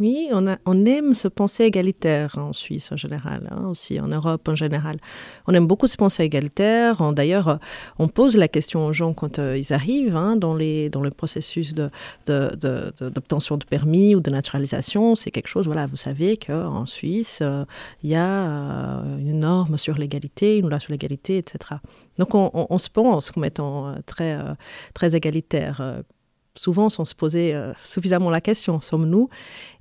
Oui, 0.00 0.30
on, 0.32 0.84
aime 0.84 1.12
se 1.12 1.26
penser 1.26 1.64
égalitaire 1.64 2.38
en 2.38 2.52
Suisse 2.52 2.92
en 2.92 2.96
général, 2.96 3.48
hein, 3.50 3.66
aussi 3.66 3.98
en 3.98 4.06
Europe 4.06 4.46
en 4.46 4.54
général. 4.54 4.98
On 5.48 5.54
aime 5.54 5.66
beaucoup 5.66 5.88
se 5.88 5.96
penser 5.96 6.22
égalitaire. 6.22 7.12
D'ailleurs, 7.12 7.58
on 7.98 8.06
pose 8.06 8.36
la 8.36 8.46
question 8.46 8.86
aux 8.86 8.92
gens 8.92 9.12
quand 9.12 9.40
euh, 9.40 9.58
ils 9.58 9.72
arrivent 9.72 10.14
hein, 10.14 10.36
dans, 10.36 10.54
le 10.54 11.10
processus 11.10 11.74
d'obtention 11.74 13.56
de, 13.56 13.64
permis 13.64 14.14
ou 14.14 14.20
de 14.20 14.30
naturalisation. 14.30 15.16
C'est 15.16 15.32
quelque 15.32 15.48
chose, 15.48 15.66
voilà, 15.66 15.86
vous 15.86 15.96
savez 15.96 16.36
qu'en 16.36 16.86
Suisse, 16.86 17.40
euh, 17.42 17.64
il 18.04 18.10
y 18.10 18.14
a 18.14 19.02
euh, 19.02 19.18
une 19.18 19.40
norme 19.40 19.78
sur 19.78 19.98
l'égalité, 19.98 20.58
une 20.58 20.68
loi 20.68 20.78
sur 20.78 20.92
l'égalité, 20.92 21.38
etc. 21.38 21.74
Donc 22.18 22.36
on, 22.36 22.52
on, 22.54 22.68
on, 22.70 22.78
se 22.78 22.88
pense 22.88 23.32
comme 23.32 23.44
étant 23.44 23.96
très, 24.06 24.38
très 24.94 25.16
égalitaire 25.16 26.02
souvent 26.58 26.90
sans 26.90 27.04
se 27.04 27.14
poser 27.14 27.54
euh, 27.54 27.72
suffisamment 27.84 28.30
la 28.30 28.40
question, 28.40 28.80
sommes-nous? 28.80 29.28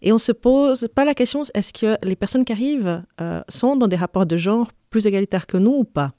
Et 0.01 0.11
on 0.11 0.17
se 0.17 0.31
pose 0.31 0.87
pas 0.93 1.05
la 1.05 1.13
question, 1.13 1.43
est-ce 1.53 1.73
que 1.73 1.97
les 2.05 2.15
personnes 2.15 2.45
qui 2.45 2.53
arrivent 2.53 3.03
euh, 3.19 3.41
sont 3.49 3.75
dans 3.75 3.87
des 3.87 3.95
rapports 3.95 4.25
de 4.25 4.37
genre 4.37 4.71
plus 4.89 5.05
égalitaires 5.07 5.47
que 5.47 5.57
nous 5.57 5.75
ou 5.79 5.83
pas? 5.83 6.13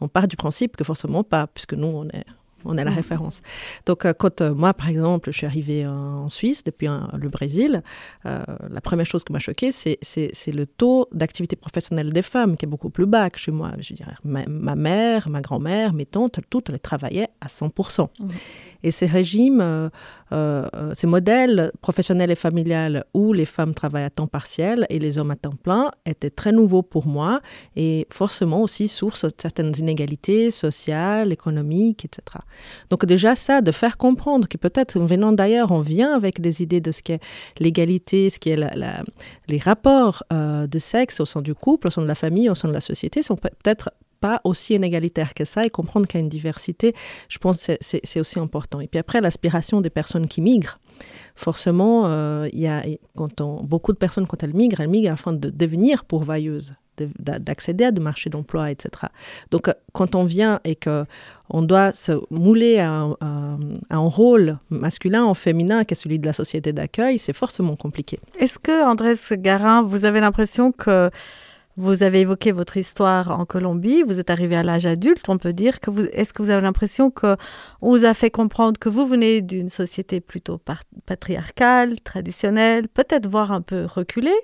On 0.00 0.08
part 0.08 0.28
du 0.28 0.36
principe 0.36 0.76
que 0.76 0.84
forcément 0.84 1.22
pas, 1.22 1.46
puisque 1.46 1.74
nous, 1.74 1.88
on 1.88 2.08
est, 2.08 2.24
on 2.64 2.78
est 2.78 2.84
la 2.84 2.90
mm. 2.90 2.94
référence. 2.94 3.40
Donc, 3.84 4.06
euh, 4.06 4.14
quand 4.14 4.40
moi, 4.40 4.72
par 4.72 4.88
exemple, 4.88 5.30
je 5.30 5.36
suis 5.36 5.46
arrivée 5.46 5.86
en 5.86 6.28
Suisse 6.28 6.64
depuis 6.64 6.88
le 6.88 7.28
Brésil, 7.28 7.82
la 8.24 8.80
première 8.80 9.06
chose 9.06 9.24
qui 9.24 9.32
m'a 9.32 9.38
choquée, 9.38 9.70
c'est 9.72 10.52
le 10.52 10.66
taux 10.66 11.06
d'activité 11.12 11.54
professionnelle 11.54 12.12
des 12.12 12.22
femmes 12.22 12.56
qui 12.56 12.64
est 12.64 12.68
beaucoup 12.68 12.90
plus 12.90 13.06
bas 13.06 13.28
que 13.28 13.38
chez 13.38 13.52
moi. 13.52 13.72
Je 13.78 13.92
dirais, 13.92 14.14
ma, 14.24 14.46
ma 14.46 14.74
mère, 14.74 15.28
ma 15.28 15.42
grand-mère, 15.42 15.92
mes 15.92 16.06
tantes, 16.06 16.40
toutes, 16.48 16.70
elles 16.70 16.80
travaillaient 16.80 17.28
à 17.40 17.46
100%. 17.46 18.08
Et 18.82 18.90
ces 18.90 19.06
régimes, 19.06 19.60
euh, 19.60 19.88
euh, 20.32 20.68
ces 20.94 21.06
modèles 21.06 21.72
professionnels 21.80 22.30
et 22.30 22.36
familiales 22.36 23.04
où 23.14 23.32
les 23.32 23.44
femmes 23.44 23.74
travaillent 23.74 24.04
à 24.04 24.10
temps 24.10 24.26
partiel 24.26 24.86
et 24.90 24.98
les 24.98 25.18
hommes 25.18 25.30
à 25.30 25.36
temps 25.36 25.54
plein 25.62 25.90
étaient 26.06 26.30
très 26.30 26.52
nouveaux 26.52 26.82
pour 26.82 27.06
moi 27.06 27.40
et 27.76 28.06
forcément 28.10 28.62
aussi 28.62 28.88
source 28.88 29.24
de 29.24 29.32
certaines 29.36 29.72
inégalités 29.78 30.50
sociales, 30.50 31.32
économiques, 31.32 32.04
etc. 32.04 32.38
Donc 32.90 33.04
déjà 33.04 33.34
ça, 33.34 33.60
de 33.60 33.72
faire 33.72 33.96
comprendre 33.96 34.48
que 34.48 34.56
peut-être 34.56 34.98
venant 35.00 35.32
d'ailleurs, 35.32 35.72
on 35.72 35.80
vient 35.80 36.14
avec 36.14 36.40
des 36.40 36.62
idées 36.62 36.80
de 36.80 36.92
ce 36.92 37.02
qu'est 37.02 37.20
l'égalité, 37.58 38.30
ce 38.30 38.38
qui 38.38 38.50
est 38.50 38.56
la, 38.56 38.74
la, 38.74 39.02
les 39.48 39.58
rapports 39.58 40.22
euh, 40.32 40.66
de 40.66 40.78
sexe 40.78 41.20
au 41.20 41.26
sein 41.26 41.42
du 41.42 41.54
couple, 41.54 41.88
au 41.88 41.90
sein 41.90 42.02
de 42.02 42.06
la 42.06 42.14
famille, 42.14 42.48
au 42.48 42.54
sein 42.54 42.68
de 42.68 42.74
la 42.74 42.80
société, 42.80 43.22
sont 43.22 43.36
peut-être 43.36 43.90
pas 44.20 44.40
aussi 44.44 44.74
inégalitaire 44.74 45.34
que 45.34 45.44
ça 45.44 45.64
et 45.64 45.70
comprendre 45.70 46.06
qu'il 46.06 46.18
y 46.18 46.22
a 46.22 46.24
une 46.24 46.28
diversité, 46.28 46.94
je 47.28 47.38
pense 47.38 47.66
que 47.66 47.72
c'est 47.80 48.20
aussi 48.20 48.38
important. 48.38 48.80
Et 48.80 48.86
puis 48.86 48.98
après, 48.98 49.20
l'aspiration 49.20 49.80
des 49.80 49.90
personnes 49.90 50.26
qui 50.26 50.40
migrent. 50.40 50.78
Forcément, 51.36 52.06
euh, 52.06 52.48
y 52.52 52.66
a, 52.66 52.82
quand 53.16 53.40
on, 53.40 53.62
beaucoup 53.62 53.92
de 53.92 53.98
personnes, 53.98 54.26
quand 54.26 54.42
elles 54.42 54.54
migrent, 54.54 54.80
elles 54.80 54.88
migrent 54.88 55.12
afin 55.12 55.32
de 55.32 55.50
devenir 55.50 56.04
pourvoyeuses, 56.04 56.72
d'accéder 57.20 57.84
à 57.84 57.92
des 57.92 58.00
marchés 58.00 58.28
d'emploi, 58.28 58.72
etc. 58.72 58.90
Donc, 59.52 59.68
euh, 59.68 59.72
quand 59.92 60.16
on 60.16 60.24
vient 60.24 60.58
et 60.64 60.74
que 60.74 61.04
on 61.48 61.62
doit 61.62 61.92
se 61.92 62.12
mouler 62.30 62.78
à 62.78 62.90
un, 62.92 63.16
à 63.88 63.96
un 63.96 64.08
rôle 64.08 64.58
masculin 64.68 65.26
ou 65.26 65.34
féminin 65.34 65.84
qui 65.84 65.94
est 65.94 65.96
celui 65.96 66.18
de 66.18 66.26
la 66.26 66.32
société 66.32 66.72
d'accueil, 66.72 67.20
c'est 67.20 67.32
forcément 67.32 67.76
compliqué. 67.76 68.18
Est-ce 68.38 68.58
que, 68.58 68.84
Andrés 68.84 69.14
Garin, 69.38 69.82
vous 69.82 70.04
avez 70.04 70.18
l'impression 70.20 70.72
que 70.72 71.10
vous 71.78 72.02
avez 72.02 72.22
évoqué 72.22 72.50
votre 72.50 72.76
histoire 72.76 73.30
en 73.38 73.46
Colombie, 73.46 74.02
vous 74.02 74.18
êtes 74.18 74.30
arrivé 74.30 74.56
à 74.56 74.64
l'âge 74.64 74.84
adulte, 74.84 75.28
on 75.28 75.38
peut 75.38 75.52
dire 75.52 75.78
est-ce 76.12 76.32
que 76.32 76.42
vous 76.42 76.50
avez 76.50 76.60
l'impression 76.60 77.10
que 77.10 77.36
on 77.80 77.96
vous 77.96 78.04
a 78.04 78.14
fait 78.14 78.30
comprendre 78.30 78.80
que 78.80 78.88
vous 78.88 79.06
venez 79.06 79.42
d'une 79.42 79.68
société 79.68 80.20
plutôt 80.20 80.60
patriarcale, 81.06 82.00
traditionnelle, 82.00 82.88
peut-être 82.88 83.28
voire 83.28 83.52
un 83.52 83.62
peu 83.62 83.86
reculée 83.86 84.34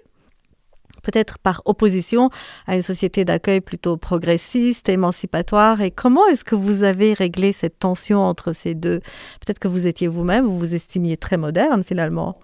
peut-être 1.03 1.39
par 1.39 1.61
opposition 1.67 2.31
à 2.67 2.77
une 2.77 2.83
société 2.83 3.27
d'accueil 3.27 3.61
plutôt 3.61 3.99
progressiste, 3.99 4.89
émancipatoire. 4.89 5.83
Et 5.83 5.91
comment 5.91 6.27
est-ce 6.29 6.45
que 6.45 6.55
vous 6.55 6.83
avez 6.83 7.13
réglé 7.13 7.53
cette 7.53 7.79
tension 7.79 8.21
entre 8.21 8.55
ces 8.55 8.75
deux? 8.75 9.01
Peut-être 9.45 9.59
que 9.59 9.69
vous 9.69 9.87
étiez 9.87 10.09
vous-même, 10.09 10.47
vous 10.47 10.59
vous 10.59 10.75
estimiez 10.75 11.19
très 11.19 11.37
moderne 11.37 11.85
finalement. 11.85 12.39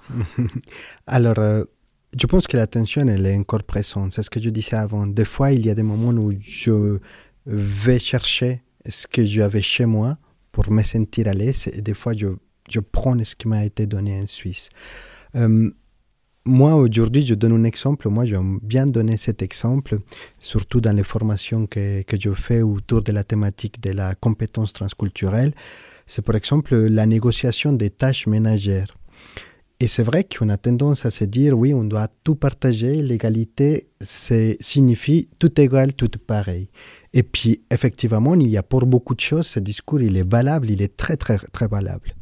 Alors, 1.07 1.39
euh, 1.39 1.65
je 2.19 2.27
pense 2.27 2.47
que 2.47 2.57
la 2.57 2.67
tension, 2.67 3.07
elle 3.07 3.27
est 3.27 3.37
encore 3.37 3.63
présente. 3.63 4.13
C'est 4.13 4.23
ce 4.23 4.31
que 4.31 4.41
je 4.41 4.51
disais 4.51 4.77
avant. 4.77 5.07
Des 5.07 5.25
fois, 5.25 5.53
il 5.53 5.65
y 5.65 5.71
a 5.71 5.75
des 5.75 5.83
moments 5.83 6.11
où 6.11 6.33
je 6.33 6.99
vais 7.47 7.99
chercher 7.99 8.63
ce 8.89 9.07
que 9.07 9.25
j'avais 9.25 9.63
chez 9.63 9.87
moi 9.87 10.19
pour 10.51 10.71
me 10.71 10.83
sentir 10.83 11.29
à 11.29 11.35
l'aise. 11.35 11.69
Et 11.73 11.83
des 11.83 11.95
fois, 11.95 12.15
je, 12.17 12.29
je 12.69 12.81
prends 12.81 13.17
ce 13.25 13.37
qui 13.37 13.47
m'a 13.47 13.65
été 13.65 13.87
donné 13.87 14.21
en 14.21 14.27
Suisse. 14.27 14.71
Euh, 15.37 15.71
moi, 16.45 16.75
aujourd'hui, 16.75 17.25
je 17.25 17.35
donne 17.35 17.53
un 17.53 17.65
exemple. 17.65 18.09
Moi, 18.09 18.25
j'aime 18.25 18.59
bien 18.63 18.87
donner 18.87 19.17
cet 19.17 19.43
exemple, 19.43 19.99
surtout 20.39 20.81
dans 20.81 20.93
les 20.93 21.05
formations 21.05 21.67
que, 21.67 22.03
que 22.03 22.19
je 22.19 22.33
fais 22.33 22.63
autour 22.63 23.03
de 23.03 23.13
la 23.13 23.23
thématique 23.23 23.81
de 23.81 23.93
la 23.93 24.15
compétence 24.15 24.73
transculturelle. 24.73 25.53
C'est 26.07 26.23
par 26.23 26.35
exemple 26.35 26.75
la 26.75 27.07
négociation 27.07 27.73
des 27.73 27.91
tâches 27.91 28.27
ménagères. 28.27 28.97
Et 29.83 29.87
c'est 29.87 30.03
vrai 30.03 30.25
qu'on 30.25 30.51
a 30.51 30.59
tendance 30.59 31.07
à 31.07 31.11
se 31.11 31.25
dire, 31.25 31.59
oui, 31.59 31.73
on 31.73 31.85
doit 31.85 32.09
tout 32.23 32.35
partager, 32.35 33.01
l'égalité 33.01 33.89
signifie 34.03 35.31
tout 35.39 35.59
égal, 35.59 35.95
tout 35.95 36.11
pareil. 36.27 36.69
Et 37.13 37.25
puis, 37.25 37.63
effectivement, 37.73 38.35
il 38.35 38.49
y 38.49 38.57
a 38.57 38.63
pour 38.63 38.87
beaucoup 38.87 39.17
de 39.17 39.21
choses, 39.21 39.49
ce 39.49 39.59
discours, 39.59 40.01
il 40.01 40.17
est 40.17 40.29
valable, 40.29 40.71
il 40.71 40.81
est 40.81 40.97
très, 40.97 41.17
très, 41.17 41.39
très 41.39 41.67
valable. 41.67 42.15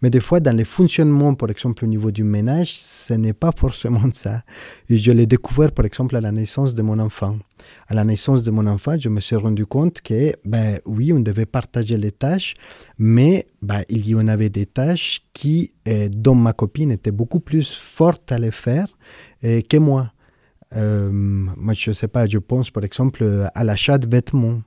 Mais 0.00 0.10
des 0.10 0.18
fois, 0.18 0.40
dans 0.40 0.56
les 0.56 0.64
fonctionnements, 0.64 1.34
par 1.34 1.48
exemple, 1.48 1.84
au 1.84 1.86
niveau 1.86 2.10
du 2.10 2.24
ménage, 2.24 2.74
ce 2.74 3.14
n'est 3.14 3.34
pas 3.34 3.52
forcément 3.56 4.02
ça. 4.12 4.42
Je 4.90 5.12
l'ai 5.12 5.26
découvert, 5.26 5.70
par 5.70 5.84
exemple, 5.84 6.16
à 6.16 6.20
la 6.20 6.32
naissance 6.32 6.74
de 6.74 6.82
mon 6.82 6.98
enfant. 6.98 7.38
À 7.86 7.94
la 7.94 8.02
naissance 8.02 8.42
de 8.42 8.50
mon 8.50 8.66
enfant, 8.66 8.98
je 8.98 9.08
me 9.08 9.20
suis 9.20 9.36
rendu 9.36 9.64
compte 9.64 10.00
que, 10.00 10.32
ben 10.44 10.80
oui, 10.86 11.12
on 11.12 11.20
devait 11.20 11.46
partager 11.46 11.96
les 11.96 12.10
tâches, 12.10 12.54
mais 12.98 13.46
ben, 13.62 13.82
il 13.88 14.08
y 14.08 14.14
en 14.16 14.26
avait 14.26 14.50
des 14.50 14.66
tâches 14.66 15.22
qui, 15.32 15.72
euh, 15.86 16.08
dont 16.08 16.34
ma 16.34 16.52
copine 16.52 16.90
était 16.90 17.12
beaucoup 17.12 17.38
plus 17.38 17.72
forte 17.76 18.32
à 18.32 18.38
les 18.38 18.50
faire 18.50 18.88
euh, 19.44 19.60
que 19.60 19.76
moi. 19.76 20.12
Euh, 20.74 21.10
moi, 21.12 21.74
je 21.74 21.90
ne 21.90 21.94
sais 21.94 22.08
pas, 22.08 22.26
je 22.26 22.38
pense 22.38 22.70
par 22.70 22.84
exemple 22.84 23.48
à 23.54 23.64
l'achat 23.64 23.98
de 23.98 24.08
vêtements, 24.08 24.62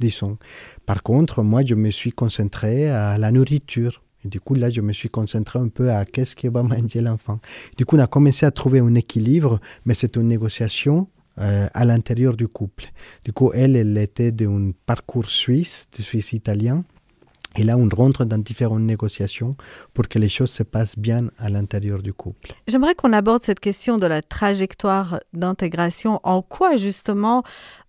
disons. 0.00 0.38
Par 0.86 1.02
contre, 1.02 1.42
moi, 1.42 1.64
je 1.64 1.74
me 1.74 1.90
suis 1.90 2.12
concentré 2.12 2.88
à 2.88 3.18
la 3.18 3.30
nourriture. 3.30 4.02
Et 4.24 4.28
du 4.28 4.40
coup, 4.40 4.54
là, 4.54 4.70
je 4.70 4.80
me 4.80 4.92
suis 4.92 5.08
concentré 5.08 5.58
un 5.58 5.68
peu 5.68 5.90
à 5.90 6.04
qu'est-ce 6.04 6.36
que 6.36 6.48
va 6.48 6.62
manger 6.62 7.00
l'enfant. 7.00 7.40
Du 7.76 7.86
coup, 7.86 7.96
on 7.96 8.00
a 8.00 8.06
commencé 8.06 8.44
à 8.44 8.50
trouver 8.50 8.80
un 8.80 8.94
équilibre, 8.94 9.60
mais 9.84 9.94
c'est 9.94 10.16
une 10.16 10.28
négociation 10.28 11.08
euh, 11.38 11.68
à 11.72 11.84
l'intérieur 11.84 12.36
du 12.36 12.48
couple. 12.48 12.90
Du 13.24 13.32
coup, 13.32 13.50
elle, 13.54 13.76
elle 13.76 13.96
était 13.96 14.32
d'un 14.32 14.72
parcours 14.84 15.30
suisse, 15.30 15.88
de 15.96 16.02
suisse 16.02 16.32
italien. 16.32 16.84
Et 17.56 17.64
là, 17.64 17.76
on 17.76 17.88
rentre 17.88 18.24
dans 18.24 18.38
différentes 18.38 18.82
négociations 18.82 19.56
pour 19.92 20.08
que 20.08 20.18
les 20.18 20.28
choses 20.28 20.50
se 20.50 20.62
passent 20.62 20.98
bien 20.98 21.28
à 21.38 21.48
l'intérieur 21.48 22.02
du 22.02 22.12
couple. 22.12 22.52
J'aimerais 22.68 22.94
qu'on 22.94 23.12
aborde 23.12 23.42
cette 23.42 23.60
question 23.60 23.98
de 23.98 24.06
la 24.06 24.22
trajectoire 24.22 25.20
d'intégration. 25.32 26.20
En 26.22 26.42
quoi, 26.42 26.76
justement, 26.76 27.42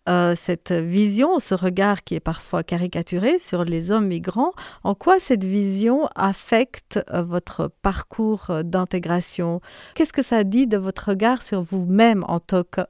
euh, 0.10 0.34
cette 0.36 0.72
vision, 0.72 1.38
ce 1.38 1.54
regard 1.54 2.04
qui 2.04 2.16
est 2.16 2.20
parfois 2.20 2.64
caricaturé 2.64 3.38
sur 3.38 3.64
les 3.64 3.92
hommes 3.92 4.08
migrants, 4.08 4.52
en 4.84 4.96
quoi 4.96 5.20
cette 5.20 5.44
vision 5.44 6.10
affecte 6.16 7.00
euh, 7.14 7.22
votre 7.22 7.72
parcours 7.84 8.50
euh, 8.50 8.64
d'intégration? 8.64 9.62
Qu'est-ce 9.94 10.14
que 10.14 10.24
ça 10.24 10.44
dit 10.44 10.66
de 10.66 10.78
votre 10.78 11.10
regard 11.10 11.44
sur 11.44 11.62
vous-même 11.62 12.26
en, 12.28 12.40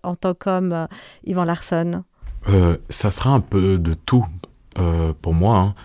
en 0.03 0.15
tant 0.15 0.33
qu'homme, 0.33 0.87
Yvan 1.25 1.43
Larsson 1.43 2.03
Ça 2.87 3.11
sera 3.11 3.31
un 3.31 3.41
peu 3.41 3.77
de 3.77 3.93
tout 3.93 4.25
pour 5.21 5.33
moi. 5.33 5.57
Hein. 5.57 5.75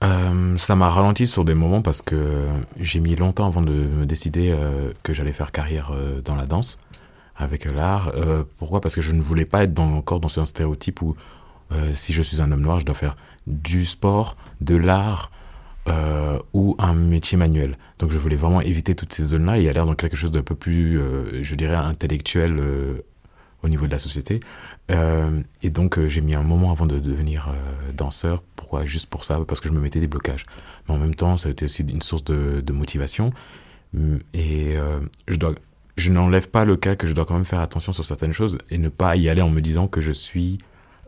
Ça 0.00 0.74
m'a 0.76 0.88
ralenti 0.88 1.26
sur 1.26 1.44
des 1.44 1.54
moments 1.54 1.82
parce 1.82 2.02
que 2.02 2.46
j'ai 2.78 3.00
mis 3.00 3.16
longtemps 3.16 3.46
avant 3.46 3.62
de 3.62 3.72
me 3.72 4.06
décider 4.06 4.56
que 5.02 5.12
j'allais 5.12 5.32
faire 5.32 5.50
carrière 5.52 5.92
dans 6.24 6.36
la 6.36 6.46
danse 6.46 6.78
avec 7.38 7.64
l'art. 7.64 8.12
Euh, 8.14 8.44
pourquoi? 8.58 8.80
Parce 8.80 8.94
que 8.94 9.00
je 9.00 9.12
ne 9.12 9.22
voulais 9.22 9.44
pas 9.44 9.62
être 9.62 9.78
encore 9.78 10.20
dans 10.20 10.28
ce 10.28 10.44
stéréotype 10.44 11.00
où 11.02 11.14
euh, 11.72 11.92
si 11.94 12.12
je 12.12 12.22
suis 12.22 12.42
un 12.42 12.50
homme 12.52 12.60
noir, 12.60 12.80
je 12.80 12.86
dois 12.86 12.94
faire 12.94 13.16
du 13.46 13.84
sport, 13.84 14.36
de 14.60 14.76
l'art 14.76 15.30
euh, 15.88 16.38
ou 16.52 16.76
un 16.78 16.94
métier 16.94 17.38
manuel. 17.38 17.78
Donc 17.98 18.10
je 18.10 18.18
voulais 18.18 18.36
vraiment 18.36 18.60
éviter 18.60 18.94
toutes 18.94 19.12
ces 19.12 19.22
zones-là 19.22 19.58
et 19.58 19.68
aller 19.68 19.80
dans 19.80 19.94
quelque 19.94 20.16
chose 20.16 20.30
d'un 20.30 20.42
peu 20.42 20.54
plus, 20.54 20.98
euh, 20.98 21.42
je 21.42 21.54
dirais, 21.54 21.76
intellectuel 21.76 22.58
euh, 22.58 23.02
au 23.62 23.68
niveau 23.68 23.86
de 23.86 23.92
la 23.92 23.98
société. 23.98 24.40
Euh, 24.90 25.40
et 25.62 25.70
donc 25.70 25.98
j'ai 26.04 26.20
mis 26.20 26.34
un 26.34 26.42
moment 26.42 26.70
avant 26.70 26.86
de 26.86 26.98
devenir 26.98 27.52
danseur. 27.94 28.42
Pourquoi? 28.56 28.84
Juste 28.84 29.10
pour 29.10 29.24
ça, 29.24 29.40
parce 29.46 29.60
que 29.60 29.68
je 29.68 29.72
me 29.72 29.80
mettais 29.80 30.00
des 30.00 30.06
blocages. 30.06 30.44
Mais 30.88 30.94
en 30.94 30.98
même 30.98 31.14
temps, 31.14 31.36
ça 31.36 31.48
a 31.48 31.52
été 31.52 31.64
aussi 31.64 31.82
une 31.82 32.02
source 32.02 32.24
de, 32.24 32.72
motivation. 32.72 33.32
Et 34.34 34.76
je 35.26 35.36
dois 35.36 35.54
je 35.98 36.12
n'enlève 36.12 36.48
pas 36.48 36.64
le 36.64 36.76
cas 36.76 36.94
que 36.94 37.08
je 37.08 37.12
dois 37.12 37.24
quand 37.26 37.34
même 37.34 37.44
faire 37.44 37.58
attention 37.58 37.92
sur 37.92 38.06
certaines 38.06 38.32
choses 38.32 38.56
et 38.70 38.78
ne 38.78 38.88
pas 38.88 39.16
y 39.16 39.28
aller 39.28 39.42
en 39.42 39.50
me 39.50 39.60
disant 39.60 39.88
que 39.88 40.00
je 40.00 40.12
suis 40.12 40.58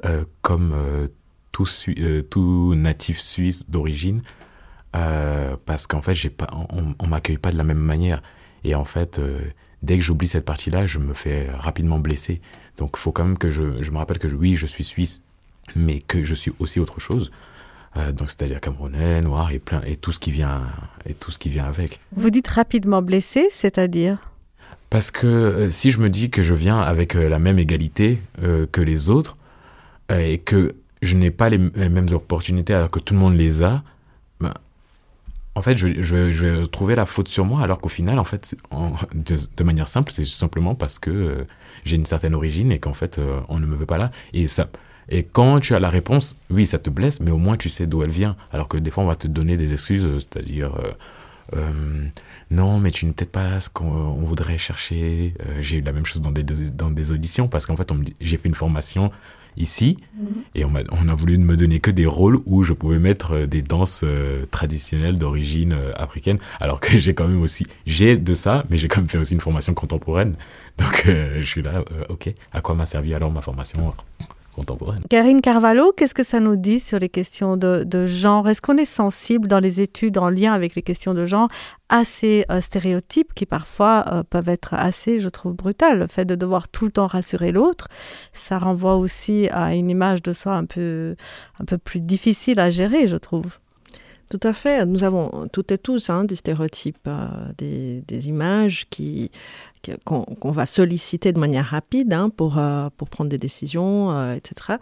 euh, 0.04 0.24
comme 0.42 0.72
euh, 0.74 1.06
tout, 1.52 1.66
euh, 1.88 2.22
tout, 2.22 2.74
natif 2.74 3.20
suisse 3.20 3.70
d'origine, 3.70 4.22
euh, 4.96 5.56
parce 5.64 5.86
qu'en 5.86 6.02
fait, 6.02 6.14
j'ai 6.14 6.30
pas, 6.30 6.48
on, 6.52 6.94
on 6.98 7.06
m'accueille 7.06 7.38
pas 7.38 7.52
de 7.52 7.56
la 7.56 7.64
même 7.64 7.78
manière. 7.78 8.22
Et 8.64 8.74
en 8.74 8.84
fait, 8.84 9.20
dès 9.82 9.96
que 9.96 10.02
j'oublie 10.02 10.26
cette 10.26 10.44
partie-là, 10.44 10.86
je 10.86 10.98
me 10.98 11.14
fais 11.14 11.50
rapidement 11.50 11.98
blesser. 11.98 12.40
Donc 12.76 12.92
il 12.94 13.00
faut 13.00 13.12
quand 13.12 13.24
même 13.24 13.38
que 13.38 13.50
je, 13.50 13.82
je 13.82 13.90
me 13.90 13.98
rappelle 13.98 14.18
que 14.18 14.28
oui, 14.28 14.56
je 14.56 14.66
suis 14.66 14.84
suisse, 14.84 15.22
mais 15.76 15.98
que 16.00 16.22
je 16.22 16.34
suis 16.34 16.52
aussi 16.58 16.80
autre 16.80 17.00
chose. 17.00 17.30
Euh, 17.96 18.12
donc 18.12 18.28
c'est-à-dire 18.28 18.60
camerounais, 18.60 19.20
noir 19.20 19.50
et 19.52 19.58
plein 19.58 19.82
et 19.84 19.96
tout 19.96 20.12
ce 20.12 20.20
qui 20.20 20.30
vient 20.30 20.62
et 21.06 21.14
tout 21.14 21.30
ce 21.30 21.38
qui 21.38 21.48
vient 21.48 21.64
avec. 21.64 21.98
Vous 22.14 22.30
dites 22.30 22.48
rapidement 22.48 23.02
blessé, 23.02 23.48
c'est-à-dire? 23.52 24.18
Parce 24.90 25.10
que 25.10 25.26
euh, 25.26 25.70
si 25.70 25.90
je 25.90 25.98
me 25.98 26.08
dis 26.08 26.30
que 26.30 26.42
je 26.42 26.54
viens 26.54 26.80
avec 26.80 27.16
euh, 27.16 27.28
la 27.28 27.38
même 27.38 27.58
égalité 27.58 28.22
que 28.72 28.80
les 28.80 29.10
autres 29.10 29.36
et 30.12 30.38
que 30.38 30.74
je 31.02 31.16
n'ai 31.16 31.30
pas 31.30 31.48
les, 31.48 31.58
mêmes 31.58 32.08
opportunités 32.10 32.74
alors 32.74 32.90
que 32.90 32.98
tout 32.98 33.14
le 33.14 33.20
monde 33.20 33.36
les 33.36 33.62
a, 33.62 33.84
en 35.54 35.62
fait, 35.62 35.76
je, 35.76 36.00
je, 36.00 36.32
je, 36.32 36.46
vais 36.46 36.66
trouver 36.66 36.94
la 36.94 37.06
faute 37.06 37.28
sur 37.28 37.44
moi, 37.44 37.62
alors 37.62 37.80
qu'au 37.80 37.88
final, 37.88 38.18
en 38.18 38.24
fait, 38.24 38.56
de, 39.14 39.64
manière 39.64 39.88
simple, 39.88 40.12
c'est 40.12 40.24
simplement 40.24 40.74
parce 40.74 40.98
que 40.98 41.46
j'ai 41.84 41.96
une 41.96 42.06
certaine 42.06 42.34
origine 42.34 42.72
et 42.72 42.78
qu'en 42.78 42.94
fait, 42.94 43.20
on 43.48 43.58
ne 43.58 43.66
me 43.66 43.76
veut 43.76 43.86
pas 43.86 43.98
là. 43.98 44.10
Et 44.32 44.46
ça, 44.46 44.68
et 45.08 45.24
quand 45.24 45.58
tu 45.60 45.74
as 45.74 45.80
la 45.80 45.88
réponse, 45.88 46.38
oui, 46.50 46.66
ça 46.66 46.78
te 46.78 46.88
blesse, 46.88 47.20
mais 47.20 47.32
au 47.32 47.36
moins 47.36 47.56
tu 47.56 47.68
sais 47.68 47.86
d'où 47.86 48.02
elle 48.02 48.10
vient. 48.10 48.36
Alors 48.52 48.68
que 48.68 48.76
des 48.76 48.90
fois, 48.90 49.02
on 49.02 49.08
va 49.08 49.16
te 49.16 49.26
donner 49.26 49.56
des 49.56 49.72
excuses, 49.72 50.08
c'est-à-dire, 50.18 50.72
euh, 51.54 51.70
euh, 51.70 52.08
non, 52.50 52.80
mais 52.80 52.90
tu 52.90 53.06
n'es 53.06 53.12
peut-être 53.12 53.32
pas 53.32 53.60
ce 53.60 53.70
qu'on 53.70 54.14
voudrait 54.24 54.58
chercher. 54.58 55.34
Euh, 55.46 55.58
j'ai 55.60 55.78
eu 55.78 55.80
la 55.80 55.92
même 55.92 56.06
chose 56.06 56.20
dans 56.20 56.32
des, 56.32 56.42
dans 56.42 56.90
des 56.90 57.12
auditions, 57.12 57.48
parce 57.48 57.66
qu'en 57.66 57.76
fait, 57.76 57.88
j'ai 58.20 58.36
fait 58.36 58.48
une 58.48 58.54
formation 58.54 59.10
ici, 59.56 59.98
mhm. 60.16 60.26
et 60.54 60.64
on 60.64 60.74
a, 60.76 60.82
on 60.92 61.08
a, 61.08 61.14
voulu 61.14 61.36
me 61.36 61.56
donner 61.56 61.80
que 61.80 61.90
des 61.90 62.06
rôles 62.06 62.38
où 62.46 62.62
je 62.62 62.72
pouvais 62.72 63.00
mettre 63.00 63.46
des 63.46 63.62
danses 63.62 64.04
traditionnelles 64.50 65.18
d'origine 65.18 65.76
africaine, 65.96 66.38
alors 66.60 66.80
que 66.80 66.98
j'ai 66.98 67.14
quand 67.14 67.26
même 67.26 67.42
aussi, 67.42 67.66
j'ai 67.84 68.16
de 68.16 68.34
ça, 68.34 68.64
mais 68.70 68.78
j'ai 68.78 68.88
quand 68.88 69.00
même 69.00 69.08
fait 69.08 69.18
aussi 69.18 69.34
une 69.34 69.40
formation 69.40 69.74
contemporaine. 69.74 70.36
Donc 70.78 71.04
je 71.06 71.44
suis 71.44 71.62
là, 71.62 71.84
ok, 72.08 72.32
à 72.52 72.60
quoi 72.60 72.74
m'a 72.76 72.86
servi 72.86 73.12
alors 73.12 73.32
ma 73.32 73.42
formation? 73.42 73.92
Contemporaine. 74.60 75.02
Karine 75.08 75.40
Carvalho, 75.40 75.92
qu'est-ce 75.96 76.14
que 76.14 76.22
ça 76.22 76.40
nous 76.40 76.56
dit 76.56 76.80
sur 76.80 76.98
les 76.98 77.08
questions 77.08 77.56
de, 77.56 78.06
genre? 78.06 78.48
Est-ce 78.48 78.60
qu'on 78.60 78.76
est 78.76 78.84
sensible 78.84 79.48
dans 79.48 79.60
les 79.60 79.80
études 79.80 80.18
en 80.18 80.28
lien 80.28 80.52
avec 80.52 80.74
les 80.74 80.82
questions 80.82 81.14
de 81.14 81.26
genre? 81.26 81.48
À 81.88 82.04
ces 82.04 82.44
euh, 82.50 82.60
stéréotypes 82.60 83.34
qui 83.34 83.46
parfois 83.46 84.04
euh, 84.12 84.22
peuvent 84.22 84.48
être 84.48 84.74
assez, 84.74 85.18
je 85.18 85.28
trouve, 85.28 85.54
brutales 85.54 85.98
Le 85.98 86.06
fait 86.06 86.24
de 86.24 86.34
devoir 86.34 86.68
tout 86.68 86.84
le 86.84 86.92
temps 86.92 87.06
rassurer 87.06 87.52
l'autre, 87.52 87.88
ça 88.32 88.58
renvoie 88.58 88.96
aussi 88.96 89.48
à 89.50 89.74
une 89.74 89.90
image 89.90 90.22
de 90.22 90.32
soi 90.32 90.52
un 90.52 90.66
peu, 90.66 91.16
un 91.58 91.64
peu 91.64 91.78
plus 91.78 92.00
difficile 92.00 92.60
à 92.60 92.70
gérer, 92.70 93.08
je 93.08 93.16
trouve. 93.16 93.58
Tout 94.30 94.40
à 94.44 94.52
fait. 94.52 94.86
Nous 94.86 95.02
avons 95.02 95.48
toutes 95.52 95.72
et 95.72 95.78
tous 95.78 96.08
hein, 96.08 96.22
des 96.22 96.36
stéréotypes, 96.36 97.08
euh, 97.08 97.26
des, 97.58 98.28
images 98.28 98.86
qui 98.88 99.30
qu'on 100.04 100.50
va 100.50 100.66
solliciter 100.66 101.32
de 101.32 101.40
manière 101.40 101.64
rapide 101.64 102.12
hein, 102.12 102.30
pour, 102.30 102.58
euh, 102.58 102.90
pour 102.96 103.08
prendre 103.08 103.30
des 103.30 103.38
décisions, 103.38 104.12
euh, 104.12 104.34
etc. 104.34 104.78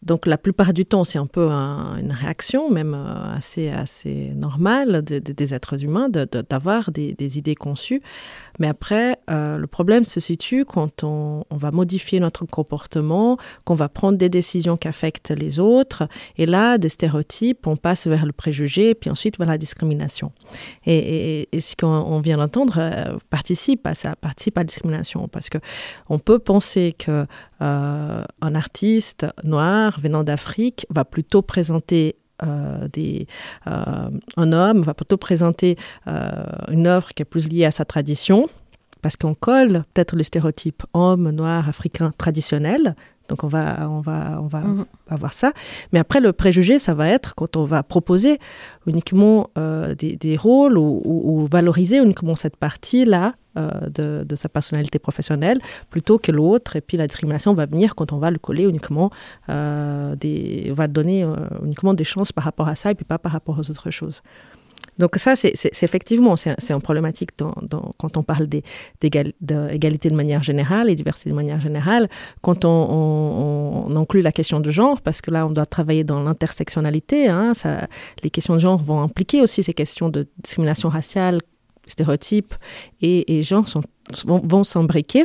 Donc 0.00 0.26
la 0.26 0.36
plupart 0.36 0.72
du 0.72 0.84
temps, 0.84 1.04
c'est 1.04 1.18
un 1.18 1.26
peu 1.26 1.48
une 1.48 2.10
réaction, 2.10 2.70
même 2.70 2.94
assez, 2.94 3.68
assez 3.68 4.32
normale 4.34 5.02
des 5.02 5.54
êtres 5.54 5.84
humains, 5.84 6.08
d'avoir 6.08 6.90
des, 6.90 7.38
idées 7.38 7.54
conçues. 7.54 8.02
Mais 8.58 8.68
après, 8.68 9.18
euh, 9.30 9.58
le 9.58 9.66
problème 9.66 10.04
se 10.04 10.20
situe 10.20 10.64
quand 10.64 11.04
on, 11.04 11.44
va 11.50 11.70
modifier 11.70 12.18
notre 12.18 12.44
comportement, 12.46 13.36
qu'on 13.64 13.74
va 13.74 13.88
prendre 13.88 14.18
des 14.18 14.28
décisions 14.28 14.76
qui 14.76 14.88
affectent 14.88 15.30
les 15.30 15.60
autres. 15.60 16.08
Et 16.36 16.46
là, 16.46 16.78
des 16.78 16.88
stéréotypes, 16.88 17.66
on 17.66 17.76
passe 17.76 18.06
vers 18.06 18.26
le 18.26 18.32
préjugé, 18.32 18.94
puis 18.94 19.10
ensuite 19.10 19.38
vers 19.38 19.48
la 19.48 19.58
discrimination. 19.58 20.32
Et, 20.86 21.48
ce 21.58 21.76
qu'on 21.76 22.20
vient 22.20 22.38
d'entendre 22.38 22.74
euh, 22.78 23.16
participe 23.30 23.86
à 23.86 23.94
ça, 23.94 24.16
participe 24.16 24.56
à 24.58 24.60
la 24.60 24.64
discrimination, 24.64 25.28
parce 25.28 25.48
que 25.48 25.58
on 26.08 26.18
peut 26.18 26.38
penser 26.38 26.94
que 26.98 27.26
un 27.60 28.54
artiste 28.56 29.24
noir 29.44 30.00
venant 30.00 30.24
d'Afrique 30.24 30.84
va 30.90 31.04
plutôt 31.04 31.42
présenter 31.42 32.16
euh, 32.16 32.21
des, 32.92 33.26
euh, 33.66 34.10
un 34.36 34.52
homme, 34.52 34.82
va 34.82 34.94
plutôt 34.94 35.16
présenter 35.16 35.76
euh, 36.06 36.30
une 36.70 36.86
œuvre 36.86 37.12
qui 37.14 37.22
est 37.22 37.26
plus 37.26 37.48
liée 37.48 37.64
à 37.64 37.70
sa 37.70 37.84
tradition, 37.84 38.48
parce 39.00 39.16
qu'on 39.16 39.34
colle 39.34 39.84
peut-être 39.92 40.16
le 40.16 40.22
stéréotype 40.22 40.82
homme, 40.94 41.30
noir, 41.30 41.68
africain 41.68 42.12
traditionnel. 42.16 42.94
Donc 43.32 43.44
on 43.44 43.46
va, 43.48 43.88
on 43.88 44.00
va, 44.00 44.38
on 44.42 44.46
va 44.46 44.60
mhm. 44.60 44.84
avoir 45.08 45.32
ça. 45.32 45.54
Mais 45.94 45.98
après, 45.98 46.20
le 46.20 46.34
préjugé, 46.34 46.78
ça 46.78 46.92
va 46.92 47.08
être 47.08 47.34
quand 47.34 47.56
on 47.56 47.64
va 47.64 47.82
proposer 47.82 48.38
uniquement 48.86 49.48
des, 49.56 50.36
rôles 50.36 50.76
ou, 50.76 51.48
valoriser 51.50 51.96
uniquement 51.96 52.34
cette 52.34 52.56
partie-là 52.56 53.32
euh, 53.56 54.24
de, 54.24 54.34
sa 54.34 54.48
personnalité 54.48 54.98
professionnelle 54.98 55.58
plutôt 55.88 56.18
que 56.18 56.30
l'autre. 56.30 56.76
Et 56.76 56.82
puis 56.82 56.98
la 56.98 57.06
discrimination 57.06 57.54
va 57.54 57.64
venir 57.64 57.94
quand 57.94 58.12
on 58.12 58.18
va 58.18 58.30
le 58.30 58.38
coller 58.38 58.64
uniquement, 58.64 59.10
euh, 59.48 60.14
des, 60.16 60.68
on 60.70 60.74
va 60.74 60.88
donner 60.88 61.22
euh, 61.22 61.36
uniquement 61.62 61.94
des 61.94 62.04
chances 62.04 62.32
par 62.32 62.44
rapport 62.44 62.68
à 62.68 62.76
ça 62.76 62.90
et 62.90 62.94
puis 62.94 63.04
pas 63.06 63.18
par 63.18 63.32
rapport 63.32 63.58
aux 63.58 63.70
autres 63.70 63.90
choses. 63.90 64.20
Donc 64.98 65.16
ça, 65.16 65.36
c'est 65.36 65.54
effectivement, 65.82 66.36
c'est 66.36 66.72
un 66.72 66.80
problématique 66.80 67.30
quand 67.36 68.16
on 68.16 68.22
parle 68.22 68.46
d'égalité 68.46 70.10
de 70.10 70.14
manière 70.14 70.42
générale 70.42 70.90
et 70.90 70.94
diversité 70.94 71.30
de 71.30 71.34
manière 71.34 71.60
générale, 71.60 72.08
quand 72.42 72.64
on, 72.64 73.94
inclut 73.96 74.22
la 74.22 74.32
question 74.32 74.60
de 74.60 74.70
genre, 74.70 75.00
parce 75.00 75.20
que 75.20 75.30
là, 75.30 75.46
on 75.46 75.50
doit 75.50 75.66
travailler 75.66 76.04
dans 76.04 76.22
l'intersectionnalité. 76.22 77.28
Hein, 77.28 77.52
les 78.22 78.30
questions 78.30 78.54
de 78.54 78.58
genre 78.58 78.76
vont 78.76 79.00
impliquer 79.00 79.40
aussi 79.40 79.62
ces 79.62 79.74
questions 79.74 80.08
de 80.08 80.26
discrimination 80.42 80.88
raciale, 80.88 81.40
stéréotypes 81.86 82.54
et, 83.00 83.42
sont, 83.42 83.82
vont, 84.24 84.64
s'embriquer. 84.64 85.24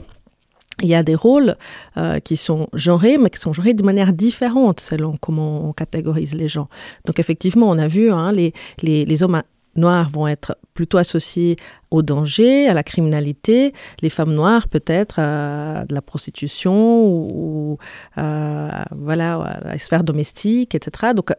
Il 0.84 0.90
y 0.90 0.96
a 0.96 1.04
des 1.04 1.16
rôles 1.16 1.56
euh, 1.98 2.20
qui 2.20 2.38
sont 2.38 2.68
genrés, 2.74 3.18
mais 3.18 3.30
qui 3.30 3.40
sont 3.40 3.54
genrés 3.54 3.74
de 3.74 3.84
manière 3.84 4.14
différente 4.14 4.80
selon 4.80 5.18
comment 5.20 5.68
on 5.68 5.74
catégorise 5.74 6.36
les 6.36 6.48
gens. 6.48 6.70
Donc 7.06 7.20
effectivement, 7.20 7.68
on 7.68 7.80
a 7.80 7.88
vu, 7.88 8.12
hein, 8.12 8.32
les, 8.32 8.54
les, 8.84 9.04
les, 9.06 9.24
hommes 9.24 9.42
noirs 9.76 10.10
vont 10.10 10.28
être 10.28 10.58
plutôt 10.74 10.98
associés 10.98 11.56
au 11.90 12.04
danger, 12.04 12.68
à 12.68 12.74
la 12.74 12.84
criminalité, 12.84 13.74
les 14.02 14.10
femmes 14.10 14.34
noires 14.34 14.68
peut-être 14.68 15.20
à 15.20 15.86
de 15.86 15.94
la 15.94 16.02
prostitution 16.02 17.08
ou, 17.08 17.78
voilà, 18.16 19.36
à 19.36 19.68
la 19.68 19.78
sphère 19.78 20.04
domestique, 20.04 20.76
etc. 20.76 21.14
Donc 21.16 21.32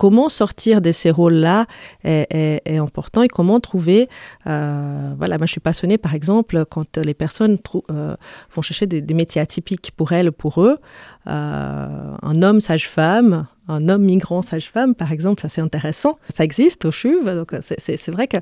comment 0.00 0.30
sortir 0.30 0.80
de 0.80 0.92
ces 0.92 1.10
rôles-là 1.10 1.66
est, 2.04 2.78
important 2.78 3.22
et 3.22 3.28
comment 3.28 3.60
trouver. 3.60 4.08
Euh, 4.46 5.12
voilà, 5.18 5.36
moi 5.36 5.44
je 5.44 5.52
suis 5.52 5.60
passionnée 5.60 5.98
par 5.98 6.14
exemple 6.14 6.64
quand 6.64 6.96
les 6.96 7.12
personnes 7.12 7.58
euh, 7.90 8.16
vont 8.54 8.62
chercher 8.62 8.86
des, 8.86 9.14
métiers 9.14 9.42
atypiques 9.42 9.92
pour 9.94 10.12
elles, 10.12 10.32
pour 10.32 10.62
eux. 10.62 10.78
Euh, 11.26 12.14
un 12.22 12.42
homme 12.42 12.60
sage-femme, 12.60 13.46
un 13.68 13.90
homme 13.90 14.04
migrant 14.04 14.40
sage-femme, 14.40 14.94
par 14.94 15.12
exemple, 15.12 15.42
ça 15.42 15.50
c'est 15.50 15.60
intéressant. 15.60 16.18
Ça 16.34 16.44
existe 16.44 16.86
au 16.86 16.92
CHUV, 16.92 17.34
donc 17.34 17.54
c'est 17.60 18.08
vrai 18.08 18.26
que 18.26 18.38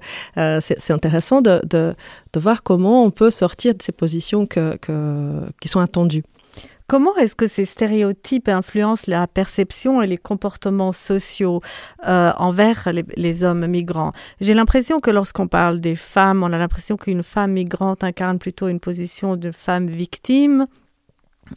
c'est 0.60 0.92
intéressant 0.92 1.40
de, 1.40 1.60
de, 1.68 1.96
voir 2.36 2.62
comment 2.62 3.02
on 3.02 3.10
peut 3.10 3.32
sortir 3.32 3.74
de 3.74 3.82
ces 3.82 3.90
positions 3.90 4.46
que, 4.46 4.76
que, 4.76 5.42
qui 5.60 5.66
sont 5.66 5.80
attendues. 5.80 6.22
Comment 6.88 7.14
est-ce 7.16 7.36
que 7.36 7.48
ces 7.48 7.66
stéréotypes 7.66 8.48
influencent 8.48 9.04
la 9.08 9.26
perception 9.26 10.00
et 10.00 10.06
les 10.06 10.16
comportements 10.16 10.92
sociaux 10.92 11.60
euh, 12.06 12.32
envers 12.38 12.88
les, 13.14 13.44
hommes 13.44 13.66
migrants? 13.66 14.12
J'ai 14.40 14.54
l'impression 14.54 14.98
que 14.98 15.10
lorsqu'on 15.10 15.48
parle 15.48 15.80
des 15.80 15.96
femmes, 15.96 16.42
on 16.42 16.50
a 16.50 16.56
l'impression 16.56 16.96
qu'une 16.96 17.22
femme 17.22 17.52
migrante 17.52 18.04
incarne 18.04 18.38
plutôt 18.38 18.68
une 18.68 18.80
position 18.80 19.36
de 19.36 19.50
femme 19.50 19.88
victime 19.88 20.66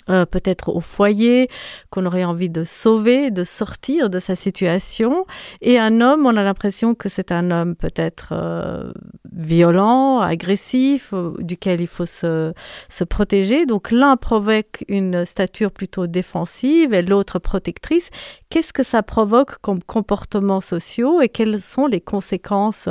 euh, 0.09 0.25
peut-être 0.25 0.69
au 0.69 0.81
foyer, 0.81 1.49
qu'on 1.89 2.05
aurait 2.05 2.23
envie 2.23 2.49
de 2.49 2.63
sauver, 2.63 3.31
de 3.31 3.43
sortir 3.43 4.09
de 4.09 4.19
sa 4.19 4.35
situation. 4.35 5.25
Et 5.61 5.77
un 5.77 6.01
homme, 6.01 6.25
on 6.25 6.35
a 6.35 6.43
l'impression 6.43 6.95
que 6.95 7.09
c'est 7.09 7.31
un 7.31 7.51
homme 7.51 7.75
peut-être 7.75 8.29
euh, 8.31 8.91
violent, 9.31 10.19
agressif, 10.19 11.11
euh, 11.13 11.33
duquel 11.39 11.81
il 11.81 11.87
faut 11.87 12.05
se, 12.05 12.53
se 12.89 13.03
protéger. 13.03 13.65
Donc 13.65 13.91
l'un 13.91 14.17
provoque 14.17 14.83
une 14.87 15.25
stature 15.25 15.71
plutôt 15.71 16.07
défensive 16.07 16.93
et 16.93 17.01
l'autre 17.01 17.39
protectrice. 17.39 18.09
Qu'est-ce 18.49 18.73
que 18.73 18.83
ça 18.83 19.03
provoque 19.03 19.57
comme 19.59 19.81
comportements 19.81 20.61
sociaux 20.61 21.21
et 21.21 21.29
quelles 21.29 21.61
sont 21.61 21.87
les 21.87 22.01
conséquences, 22.01 22.89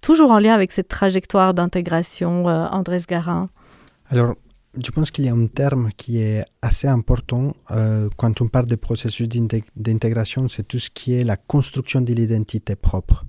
toujours 0.00 0.30
en 0.30 0.38
lien 0.38 0.54
avec 0.54 0.72
cette 0.72 0.88
trajectoire 0.88 1.54
d'intégration, 1.54 2.44
Andrés 2.46 3.02
Garin? 3.08 3.48
Alors, 4.10 4.34
je 4.76 4.90
pense 4.90 5.10
qu'il 5.10 5.24
y 5.24 5.28
a 5.28 5.34
un 5.34 5.46
terme 5.46 5.90
qui 5.96 6.18
est 6.18 6.44
assez 6.62 6.86
important 6.86 7.54
euh, 7.70 8.08
quand 8.16 8.40
on 8.40 8.48
parle 8.48 8.66
de 8.66 8.76
processus 8.76 9.28
d'intégration, 9.28 10.46
c'est 10.48 10.66
tout 10.66 10.78
ce 10.78 10.90
qui 10.90 11.14
est 11.14 11.24
la 11.24 11.36
construction 11.36 12.00
de 12.00 12.12
l'identité 12.12 12.76
propre. 12.76 13.24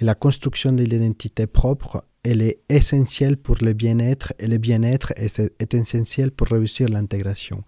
Et 0.00 0.04
la 0.04 0.14
construction 0.14 0.72
de 0.72 0.82
l'identité 0.82 1.46
propre, 1.46 2.04
elle 2.24 2.42
est 2.42 2.60
essentielle 2.68 3.36
pour 3.36 3.56
le 3.60 3.72
bien-être 3.72 4.32
et 4.38 4.46
le 4.46 4.58
bien-être 4.58 5.12
est, 5.16 5.74
essentiel 5.74 6.30
pour 6.30 6.48
réussir 6.48 6.88
l'intégration. 6.88 7.62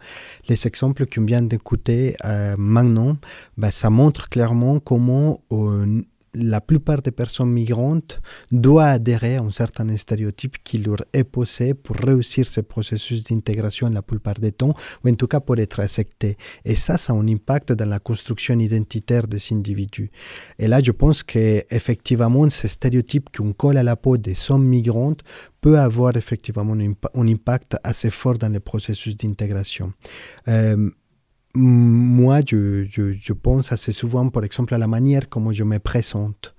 Les 0.48 0.66
exemples 0.66 1.06
qu'on 1.06 1.24
vient 1.24 1.42
d'écouter 1.42 2.16
euh, 2.24 2.56
maintenant, 2.58 3.16
ben, 3.56 3.70
ça 3.70 3.90
montre 3.90 4.28
clairement 4.28 4.80
comment 4.80 5.42
on 5.50 6.02
la 6.34 6.60
plupart 6.60 7.02
des 7.02 7.10
personnes 7.10 7.50
migrantes 7.50 8.20
doivent 8.50 8.94
adhérer 8.94 9.36
à 9.36 9.42
un 9.42 9.50
certain 9.50 9.96
stéréotype 9.96 10.56
qui 10.62 10.78
leur 10.78 11.04
est 11.12 11.24
posé 11.24 11.74
pour 11.74 11.96
réussir 11.96 12.48
ce 12.48 12.60
processus 12.60 13.24
d'intégration 13.24 13.88
la 13.88 14.02
plupart 14.02 14.34
des 14.34 14.52
temps, 14.52 14.74
ou 15.04 15.08
en 15.08 15.14
tout 15.14 15.26
cas 15.26 15.40
pour 15.40 15.58
être 15.58 15.80
accepté. 15.80 16.36
Et 16.64 16.74
ça, 16.74 16.96
ça 16.96 17.12
a 17.12 17.16
un 17.16 17.28
impact 17.28 17.72
dans 17.72 17.88
la 17.88 17.98
construction 17.98 18.58
identitaire 18.58 19.26
des 19.26 19.40
individus. 19.52 20.10
Et 20.58 20.68
là, 20.68 20.80
je 20.82 20.92
pense 20.92 21.22
qu'effectivement, 21.22 22.48
ce 22.50 22.68
stéréotype 22.68 23.34
qu'on 23.36 23.52
colle 23.52 23.76
à 23.76 23.82
la 23.82 23.96
peau 23.96 24.16
des 24.16 24.34
hommes 24.50 24.66
migrantes 24.66 25.22
peut 25.60 25.78
avoir 25.78 26.16
effectivement 26.16 26.74
un, 26.74 27.28
impact 27.28 27.76
assez 27.82 28.10
fort 28.10 28.36
dans 28.38 28.52
le 28.52 28.60
processus 28.60 29.16
d'intégration. 29.16 29.92
Euh, 30.48 30.90
moi, 31.56 32.40
je, 32.46 32.84
je, 32.90 33.32
pense 33.32 33.70
assez 33.70 33.92
souvent, 33.92 34.28
par 34.28 34.42
exemple, 34.44 34.74
à 34.74 34.78
la 34.78 34.88
manière 34.88 35.28
comment 35.28 35.52
je 35.52 35.62
me 35.62 35.78
présente. 35.78 36.54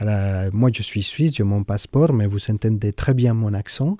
moi, 0.00 0.70
je 0.72 0.82
suis 0.82 1.02
suisse, 1.02 1.34
j'ai 1.36 1.44
mon 1.44 1.64
passeport, 1.64 2.12
mais 2.12 2.26
vous 2.26 2.50
entendez 2.50 2.92
très 2.92 3.14
bien 3.14 3.34
mon 3.34 3.52
accent. 3.52 3.96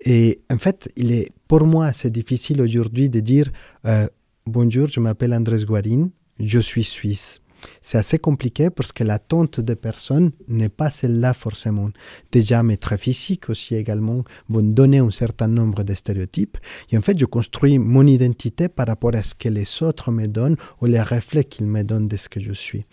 Et 0.00 0.40
en 0.50 0.58
fait, 0.58 0.90
il 0.96 1.12
est 1.12 1.30
pour 1.48 1.66
moi 1.66 1.86
assez 1.86 2.10
difficile 2.10 2.62
aujourd'hui 2.62 3.10
de 3.10 3.20
dire 3.20 3.50
euh, 3.86 4.06
Bonjour, 4.46 4.88
je 4.88 5.00
m'appelle 5.00 5.34
Andrés 5.34 5.64
Guarin, 5.64 6.08
je 6.38 6.58
suis 6.58 6.84
suisse. 6.84 7.39
C'est 7.82 7.98
assez 7.98 8.18
compliqué 8.18 8.70
parce 8.70 8.92
que 8.92 9.04
l'attente 9.04 9.60
des 9.60 9.76
personnes 9.76 10.32
n'est 10.48 10.68
pas 10.68 10.90
celle-là 10.90 11.34
forcément. 11.34 11.90
Déjà, 12.32 12.62
mes 12.62 12.76
traits 12.76 13.00
physiques 13.00 13.50
aussi 13.50 13.74
également 13.74 14.24
vont 14.48 14.62
donner 14.62 14.98
un 14.98 15.10
certain 15.10 15.48
nombre 15.48 15.82
de 15.82 15.94
stéréotypes. 15.94 16.58
Et 16.90 16.98
en 16.98 17.02
fait, 17.02 17.18
je 17.18 17.26
construis 17.26 17.78
mon 17.78 18.06
identité 18.06 18.68
par 18.68 18.86
rapport 18.86 19.14
à 19.14 19.22
ce 19.22 19.34
que 19.34 19.48
les 19.48 19.82
autres 19.82 20.10
me 20.10 20.26
donnent 20.26 20.56
ou 20.80 20.86
les 20.86 21.02
reflets 21.02 21.44
qu'ils 21.44 21.66
me 21.66 21.82
donnent 21.82 22.08
de 22.08 22.16
ce 22.16 22.28
que 22.28 22.40
je 22.40 22.52
suis. 22.52 22.84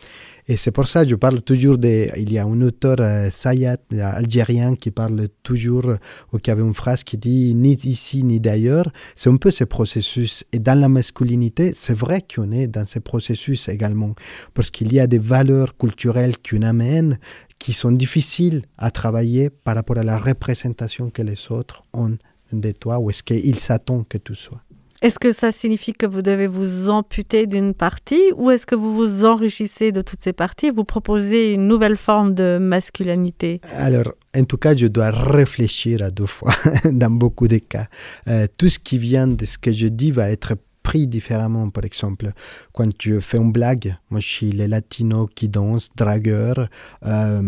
Et 0.49 0.55
c'est 0.55 0.71
pour 0.71 0.87
ça 0.87 1.03
que 1.03 1.09
je 1.09 1.15
parle 1.15 1.41
toujours 1.41 1.77
de... 1.77 2.07
Il 2.17 2.31
y 2.31 2.37
a 2.37 2.45
un 2.45 2.61
auteur, 2.61 2.95
euh, 2.99 3.29
Sayat, 3.29 3.77
algérien, 4.01 4.75
qui 4.75 4.91
parle 4.91 5.27
toujours, 5.43 5.95
ou 6.31 6.37
qui 6.37 6.51
avait 6.51 6.61
une 6.61 6.73
phrase 6.73 7.03
qui 7.03 7.17
dit 7.17 7.53
ni 7.53 7.73
ici 7.73 8.23
ni 8.23 8.39
d'ailleurs. 8.39 8.89
C'est 9.15 9.29
un 9.29 9.35
peu 9.35 9.51
ce 9.51 9.65
processus. 9.65 10.45
Et 10.53 10.59
dans 10.59 10.79
la 10.79 10.87
masculinité, 10.87 11.73
c'est 11.73 11.93
vrai 11.93 12.21
qu'on 12.21 12.51
est 12.51 12.67
dans 12.67 12.85
ce 12.85 12.99
processus 12.99 13.67
également, 13.67 14.15
parce 14.53 14.71
qu'il 14.71 14.93
y 14.93 15.01
a 15.01 15.07
des 15.07 15.19
valeurs 15.19 15.75
culturelles 15.77 16.35
qu'on 16.37 16.61
amène 16.61 17.19
qui 17.59 17.73
sont 17.73 17.91
difficiles 17.91 18.61
à 18.77 18.89
travailler 18.89 19.49
par 19.49 19.75
rapport 19.75 19.97
à 19.97 20.03
la 20.03 20.17
représentation 20.17 21.09
que 21.09 21.23
les 21.23 21.51
autres 21.51 21.83
ont 21.93 22.17
de 22.53 22.71
toi, 22.71 22.99
ou 22.99 23.09
est-ce 23.09 23.23
qu'ils 23.23 23.59
s'attendent 23.59 24.07
que 24.07 24.17
tu 24.17 24.33
sois. 24.33 24.61
Est-ce 25.01 25.19
que 25.19 25.31
ça 25.31 25.51
signifie 25.51 25.93
que 25.93 26.07
vous 26.07 26.23
devez 26.23 26.47
vous 26.47 26.89
amputer 26.89 27.45
d'une 27.45 27.75
partie 27.75 28.31
ou 28.35 28.49
est-ce 28.49 28.65
que 28.65 28.73
vous 28.73 28.95
vous 28.95 29.25
enrichissez 29.25 29.91
de 29.91 30.01
toutes 30.01 30.21
ces 30.21 30.33
parties 30.33 30.71
vous 30.71 30.85
proposez 30.85 31.53
une 31.53 31.67
nouvelle 31.67 31.97
forme 31.97 32.33
de 32.33 32.57
masculinité? 32.59 33.61
Alors, 33.73 34.11
en 34.35 34.43
tout 34.43 34.57
cas, 34.57 34.75
je 34.75 34.87
dois 34.87 35.11
réfléchir 35.11 36.01
à 36.01 36.09
deux 36.09 36.25
fois 36.25 36.53
dans 36.85 37.11
beaucoup 37.11 37.47
de 37.47 37.57
cas. 37.57 37.87
Euh, 38.27 38.47
tout 38.57 38.69
ce 38.69 38.79
qui 38.79 38.97
vient 38.97 39.27
de 39.27 39.45
ce 39.45 39.59
que 39.59 39.71
je 39.71 39.87
dis 39.87 40.09
va 40.09 40.31
être 40.31 40.55
pris 40.81 41.05
différemment. 41.05 41.69
Par 41.69 41.83
exemple, 41.83 42.31
quand 42.73 42.97
tu 42.97 43.21
fais 43.21 43.37
une 43.37 43.51
blague, 43.51 43.97
moi 44.09 44.19
je 44.19 44.27
suis 44.27 44.51
les 44.51 44.67
latinos 44.67 45.27
qui 45.35 45.47
dansent, 45.47 45.89
dragueurs. 45.95 46.69
Euh, 47.05 47.41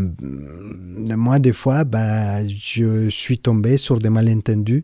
moi, 1.15 1.39
des 1.39 1.53
fois, 1.53 1.83
bah, 1.83 2.45
je 2.45 3.09
suis 3.09 3.39
tombé 3.39 3.77
sur 3.77 3.97
des 3.97 4.09
malentendus 4.09 4.83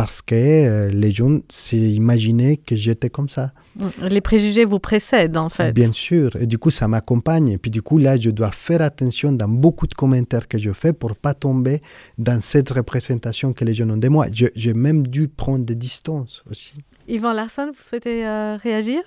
parce 0.00 0.22
que 0.22 0.34
euh, 0.34 0.88
les 0.88 1.12
gens 1.12 1.40
s'imaginaient 1.50 2.56
que 2.56 2.74
j'étais 2.74 3.10
comme 3.10 3.28
ça. 3.28 3.52
Les 4.00 4.22
préjugés 4.22 4.64
vous 4.64 4.78
précèdent 4.78 5.36
en 5.36 5.50
fait. 5.50 5.72
Bien 5.72 5.92
sûr, 5.92 6.36
et 6.36 6.46
du 6.46 6.56
coup 6.56 6.70
ça 6.70 6.88
m'accompagne. 6.88 7.50
Et 7.50 7.58
puis 7.58 7.70
du 7.70 7.82
coup 7.82 7.98
là, 7.98 8.16
je 8.16 8.30
dois 8.30 8.50
faire 8.50 8.80
attention 8.80 9.30
dans 9.30 9.46
beaucoup 9.46 9.86
de 9.86 9.92
commentaires 9.92 10.48
que 10.48 10.56
je 10.56 10.72
fais 10.72 10.94
pour 10.94 11.16
pas 11.16 11.34
tomber 11.34 11.82
dans 12.16 12.40
cette 12.40 12.70
représentation 12.70 13.52
que 13.52 13.62
les 13.62 13.74
gens 13.74 13.90
ont 13.90 13.98
de 13.98 14.08
moi. 14.08 14.24
J'ai 14.32 14.72
même 14.72 15.06
dû 15.06 15.28
prendre 15.28 15.66
des 15.66 15.74
distances 15.74 16.42
aussi. 16.50 16.76
Yvan 17.06 17.34
Larson, 17.34 17.66
vous 17.66 17.84
souhaitez 17.86 18.26
euh, 18.26 18.56
réagir? 18.56 19.02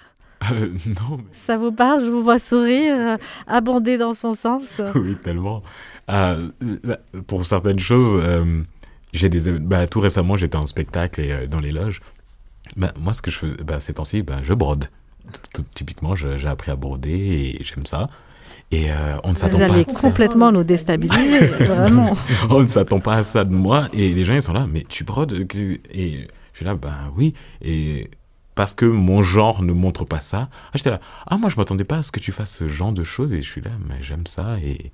Euh, 0.52 0.70
non. 1.10 1.18
Ça 1.32 1.58
vous 1.58 1.72
parle? 1.72 2.02
Je 2.06 2.12
vous 2.12 2.22
vois 2.22 2.38
sourire, 2.38 3.18
abonder 3.48 3.98
dans 3.98 4.14
son 4.14 4.36
sens. 4.36 4.80
oui, 4.94 5.16
tellement. 5.24 5.64
pour 7.26 7.48
certaines 7.48 7.80
choses 7.80 8.22
j'ai 9.14 9.30
des 9.30 9.52
bah, 9.52 9.88
tout 9.88 10.00
récemment 10.00 10.36
j'étais 10.36 10.58
en 10.58 10.66
spectacle 10.66 11.22
et 11.22 11.32
euh, 11.32 11.48
dans 11.48 11.60
les 11.60 11.72
loges 11.72 12.02
bah, 12.76 12.94
moi 13.00 13.14
ce 13.14 13.22
que 13.22 13.32
je 13.32 13.40
fais 13.40 13.64
bah, 13.64 13.80
ces 13.80 13.94
temps-ci 13.94 14.22
bah, 14.24 14.40
je 14.44 14.54
brode 14.54 14.86
typiquement 15.74 16.16
j'ai 16.16 16.48
appris 16.48 16.72
à 16.72 16.76
broder 16.76 17.12
et 17.12 17.64
j'aime 17.64 17.86
ça 17.86 18.10
et 18.74 18.92
euh, 18.92 19.18
on 19.24 19.30
ne 19.30 19.36
s'attend 19.36 19.60
pas. 19.60 19.68
Vous 19.68 19.74
allez 19.74 19.86
complètement 19.86 20.52
nous 20.52 20.64
déstabiliser, 20.64 21.40
vraiment. 21.60 22.18
on 22.50 22.64
ne 22.64 22.68
s'attend 22.68 23.00
pas 23.00 23.18
à 23.18 23.24
ça 23.24 23.46
de 23.46 23.52
moi. 23.52 23.88
Et 23.94 24.14
les 24.14 24.26
gens, 24.26 24.34
ils 24.34 24.42
sont 24.42 24.54
là, 24.54 24.66
mais 24.68 24.84
tu 24.90 25.04
brodes 25.04 25.34
Et 25.92 26.28
je 26.54 26.58
suis 26.58 26.66
là, 26.66 26.74
ben 26.74 27.14
oui. 27.16 27.36
Et 27.62 28.10
parce 28.56 28.74
que 28.74 28.86
mon 28.86 29.22
genre 29.22 29.62
ne 29.62 29.74
montre 29.74 30.06
pas 30.06 30.22
ça. 30.22 30.50
Ah, 30.52 30.72
j'étais 30.74 30.90
là, 30.90 31.00
ah, 31.28 31.38
moi, 31.38 31.52
je 31.52 31.58
m'attendais 31.58 31.84
pas 31.84 31.98
à 31.98 32.02
ce 32.02 32.12
que 32.12 32.20
tu 32.20 32.32
fasses 32.32 32.56
ce 32.56 32.68
genre 32.68 32.94
de 32.94 33.04
choses. 33.04 33.32
Et 33.32 33.42
je 33.42 33.50
suis 33.52 33.62
là, 33.62 33.72
mais 33.88 34.02
j'aime 34.02 34.26
ça. 34.26 34.58
Et 34.64 34.92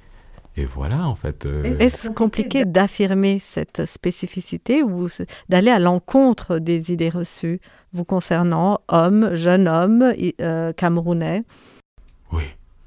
et 0.57 0.65
voilà, 0.65 1.07
en 1.07 1.15
fait. 1.15 1.45
Euh, 1.45 1.77
Est-ce 1.79 2.09
compliqué 2.09 2.65
d'affirmer 2.65 3.39
cette 3.39 3.85
spécificité 3.85 4.83
ou 4.83 5.07
d'aller 5.47 5.71
à 5.71 5.79
l'encontre 5.79 6.59
des 6.59 6.91
idées 6.91 7.09
reçues 7.09 7.59
vous 7.93 8.03
concernant, 8.03 8.81
homme, 8.87 9.35
jeune 9.35 9.67
homme, 9.67 10.13
euh, 10.41 10.73
camerounais? 10.73 11.43
Oui. 12.31 12.43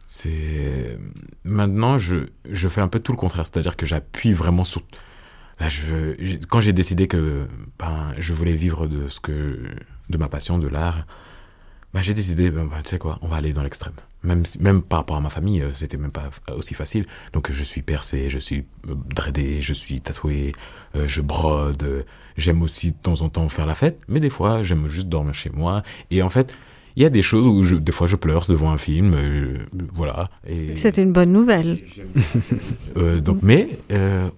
C'est 0.06 0.98
maintenant 1.42 1.96
je, 1.96 2.26
je 2.50 2.68
fais 2.68 2.82
un 2.82 2.88
peu 2.88 3.00
tout 3.00 3.12
le 3.12 3.18
contraire, 3.18 3.46
c'est-à-dire 3.46 3.76
que 3.76 3.86
j'appuie 3.86 4.34
vraiment 4.34 4.64
sur 4.64 4.82
Là, 5.58 5.68
je, 5.68 6.44
quand 6.48 6.60
j'ai 6.60 6.72
décidé 6.72 7.06
que 7.06 7.46
ben, 7.78 8.12
je 8.18 8.32
voulais 8.32 8.54
vivre 8.54 8.86
de 8.86 9.06
ce 9.06 9.20
que 9.20 9.60
de 10.10 10.18
ma 10.18 10.28
passion 10.28 10.58
de 10.58 10.66
l'art, 10.66 11.06
bah, 11.94 12.00
j'ai 12.02 12.14
décidé, 12.14 12.50
ben, 12.50 12.64
ben, 12.64 12.78
tu 12.82 12.90
sais 12.90 12.98
quoi, 12.98 13.18
on 13.22 13.28
va 13.28 13.36
aller 13.36 13.52
dans 13.52 13.62
l'extrême. 13.62 13.92
Même, 14.24 14.44
même 14.60 14.82
par 14.82 15.00
rapport 15.00 15.16
à 15.16 15.20
ma 15.20 15.30
famille, 15.30 15.60
euh, 15.60 15.72
c'était 15.74 15.96
même 15.96 16.12
pas 16.12 16.30
aussi 16.56 16.74
facile. 16.74 17.06
Donc 17.32 17.50
je 17.50 17.62
suis 17.62 17.82
percé, 17.82 18.30
je 18.30 18.38
suis 18.38 18.64
euh, 18.88 18.94
dreadé, 19.14 19.60
je 19.60 19.72
suis 19.72 20.00
tatoué, 20.00 20.52
euh, 20.96 21.06
je 21.06 21.20
brode. 21.20 22.06
J'aime 22.36 22.62
aussi 22.62 22.92
de 22.92 22.96
temps 22.96 23.20
en 23.20 23.28
temps 23.28 23.48
faire 23.48 23.66
la 23.66 23.74
fête, 23.74 23.98
mais 24.08 24.20
des 24.20 24.30
fois 24.30 24.62
j'aime 24.62 24.88
juste 24.88 25.08
dormir 25.08 25.34
chez 25.34 25.50
moi. 25.50 25.82
Et 26.10 26.22
en 26.22 26.30
fait, 26.30 26.54
il 26.96 27.02
y 27.02 27.06
a 27.06 27.10
des 27.10 27.22
choses 27.22 27.46
où 27.46 27.62
je, 27.62 27.74
des 27.76 27.92
fois 27.92 28.06
je 28.06 28.16
pleure 28.16 28.46
devant 28.46 28.70
un 28.70 28.78
film, 28.78 29.16
voilà. 29.92 30.30
C'est 30.76 30.98
une 30.98 31.12
bonne 31.12 31.32
nouvelle. 31.32 31.80
donc, 32.96 33.38
mais 33.42 33.78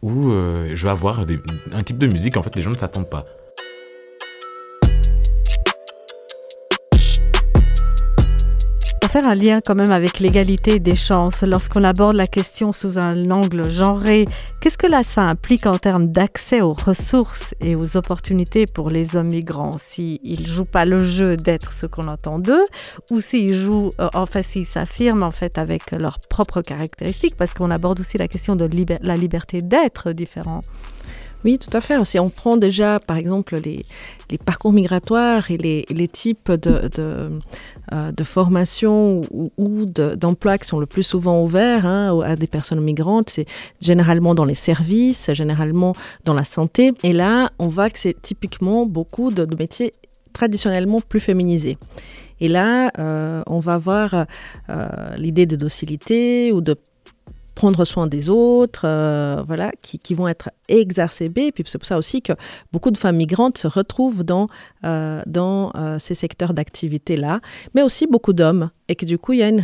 où 0.03 0.31
je 0.31 0.83
vais 0.83 0.91
avoir 0.91 1.25
un 1.73 1.83
type 1.83 1.99
de 1.99 2.07
musique, 2.07 2.37
en 2.37 2.43
fait, 2.43 2.57
les 2.57 2.63
gens 2.63 2.71
ne 2.71 2.77
s'attendent 2.77 3.11
pas. 3.11 3.27
Un 9.21 9.35
lien 9.35 9.61
quand 9.65 9.75
même 9.75 9.91
avec 9.91 10.19
l'égalité 10.19 10.79
des 10.81 10.97
chances 10.97 11.43
lorsqu'on 11.43 11.85
aborde 11.85 12.17
la 12.17 12.27
question 12.27 12.73
sous 12.73 12.99
un 12.99 13.31
angle 13.31 13.71
genré. 13.71 14.25
Qu'est-ce 14.61 14.79
que 14.79 14.87
là 14.87 15.03
ça 15.03 15.23
implique 15.23 15.67
en 15.67 15.79
termes 15.79 16.09
d'accès 16.09 16.61
aux 16.61 16.73
ressources 16.73 17.55
et 17.61 17.77
aux 17.77 17.97
opportunités 17.97 18.67
pour 18.67 18.91
les 18.91 19.17
hommes 19.17 19.31
migrants? 19.31 19.77
S'ils 19.79 20.43
ne 20.43 20.47
jouent 20.47 20.65
pas 20.65 20.85
le 20.85 21.03
jeu 21.03 21.37
d'être 21.37 21.73
ce 21.73 21.87
qu'on 21.87 22.09
entend 22.09 22.39
d'eux 22.39 22.65
ou 23.11 23.21
s'ils 23.21 23.55
jouent, 23.55 23.91
euh, 24.01 24.09
en 24.15 24.27
fait, 24.27 24.43
s'ils 24.43 24.67
s'affirment 24.67 25.23
en 25.23 25.31
fait 25.31 25.59
avec 25.59 25.93
leurs 25.93 26.19
propres 26.19 26.63
caractéristiques 26.63 27.37
parce 27.37 27.55
qu'on 27.55 27.71
aborde 27.71 28.01
aussi 28.01 28.19
la 28.19 28.29
question 28.29 28.57
de 28.57 28.69
la 29.01 29.17
liberté 29.17 29.63
d'être 29.63 30.13
différent. 30.13 30.61
Oui, 31.45 31.59
tout 31.59 31.77
à 31.77 31.81
fait. 31.83 32.03
Si 32.05 32.19
on 32.19 32.31
prend 32.31 32.57
déjà, 32.57 32.99
par 33.01 33.19
exemple, 33.19 33.57
les, 33.63 33.85
parcours 34.45 34.73
migratoires 34.73 35.51
et 35.51 35.59
les, 35.59 36.09
types 36.09 36.51
de, 36.51 37.31
euh, 37.95 38.13
formation 38.25 39.21
ou, 39.31 39.85
d'emploi 39.85 40.59
qui 40.59 40.67
sont 40.67 40.81
le 40.81 40.87
plus 40.87 41.03
souvent 41.03 41.43
ouverts 41.43 41.87
hein, 41.87 42.19
à 42.25 42.37
des 42.37 42.47
personnes 42.47 42.81
migrantes, 42.81 43.31
c'est 43.31 43.47
généralement 43.81 44.35
dans 44.35 44.45
les 44.45 44.55
services, 44.55 45.31
généralement 45.33 45.95
dans 46.25 46.35
la 46.35 46.45
santé. 46.45 46.93
Et 47.03 47.13
là, 47.13 47.51
on 47.59 47.69
voit 47.69 47.91
que 47.91 47.99
c'est 47.99 48.21
typiquement 48.21 48.87
beaucoup 48.87 49.31
de, 49.31 49.47
métiers 49.55 49.93
traditionnellement 50.33 51.01
plus 51.01 51.21
féminisés. 51.21 51.79
Et 52.41 52.49
là, 52.49 52.91
euh, 52.99 53.43
on 53.47 53.61
va 53.61 53.79
voir 53.79 54.27
euh, 54.69 54.89
l'idée 55.17 55.47
de 55.47 55.55
docilité 55.55 56.51
ou 56.53 56.61
de 56.61 56.77
prendre 57.55 57.85
soin 57.85 58.07
des 58.07 58.29
autres, 58.29 58.83
euh, 58.85 59.43
voilà, 59.47 59.73
qui, 59.81 59.99
qui, 59.99 60.15
vont 60.15 60.29
être 60.29 60.51
exacerbés. 60.69 61.53
Puis 61.53 61.65
c'est 61.67 61.79
pour 61.79 61.87
ça 61.87 61.99
aussi 61.99 62.21
que 62.21 62.33
beaucoup 62.73 62.91
de 62.91 62.99
femmes 62.99 63.17
migrantes 63.17 63.59
se 63.59 63.69
retrouvent 63.69 64.25
dans, 64.25 64.49
euh, 64.85 65.23
dans 65.27 65.71
euh, 65.75 65.99
ces 65.99 66.15
secteurs 66.15 66.53
d'activité-là, 66.53 67.41
mais 67.75 67.83
aussi 67.83 68.07
beaucoup 68.07 68.33
d'hommes. 68.33 68.71
Et 68.89 68.97
que 68.97 69.07
du 69.07 69.17
coup, 69.17 69.33
il 69.33 69.39
y 69.39 69.43
a 69.43 69.49
une 69.49 69.63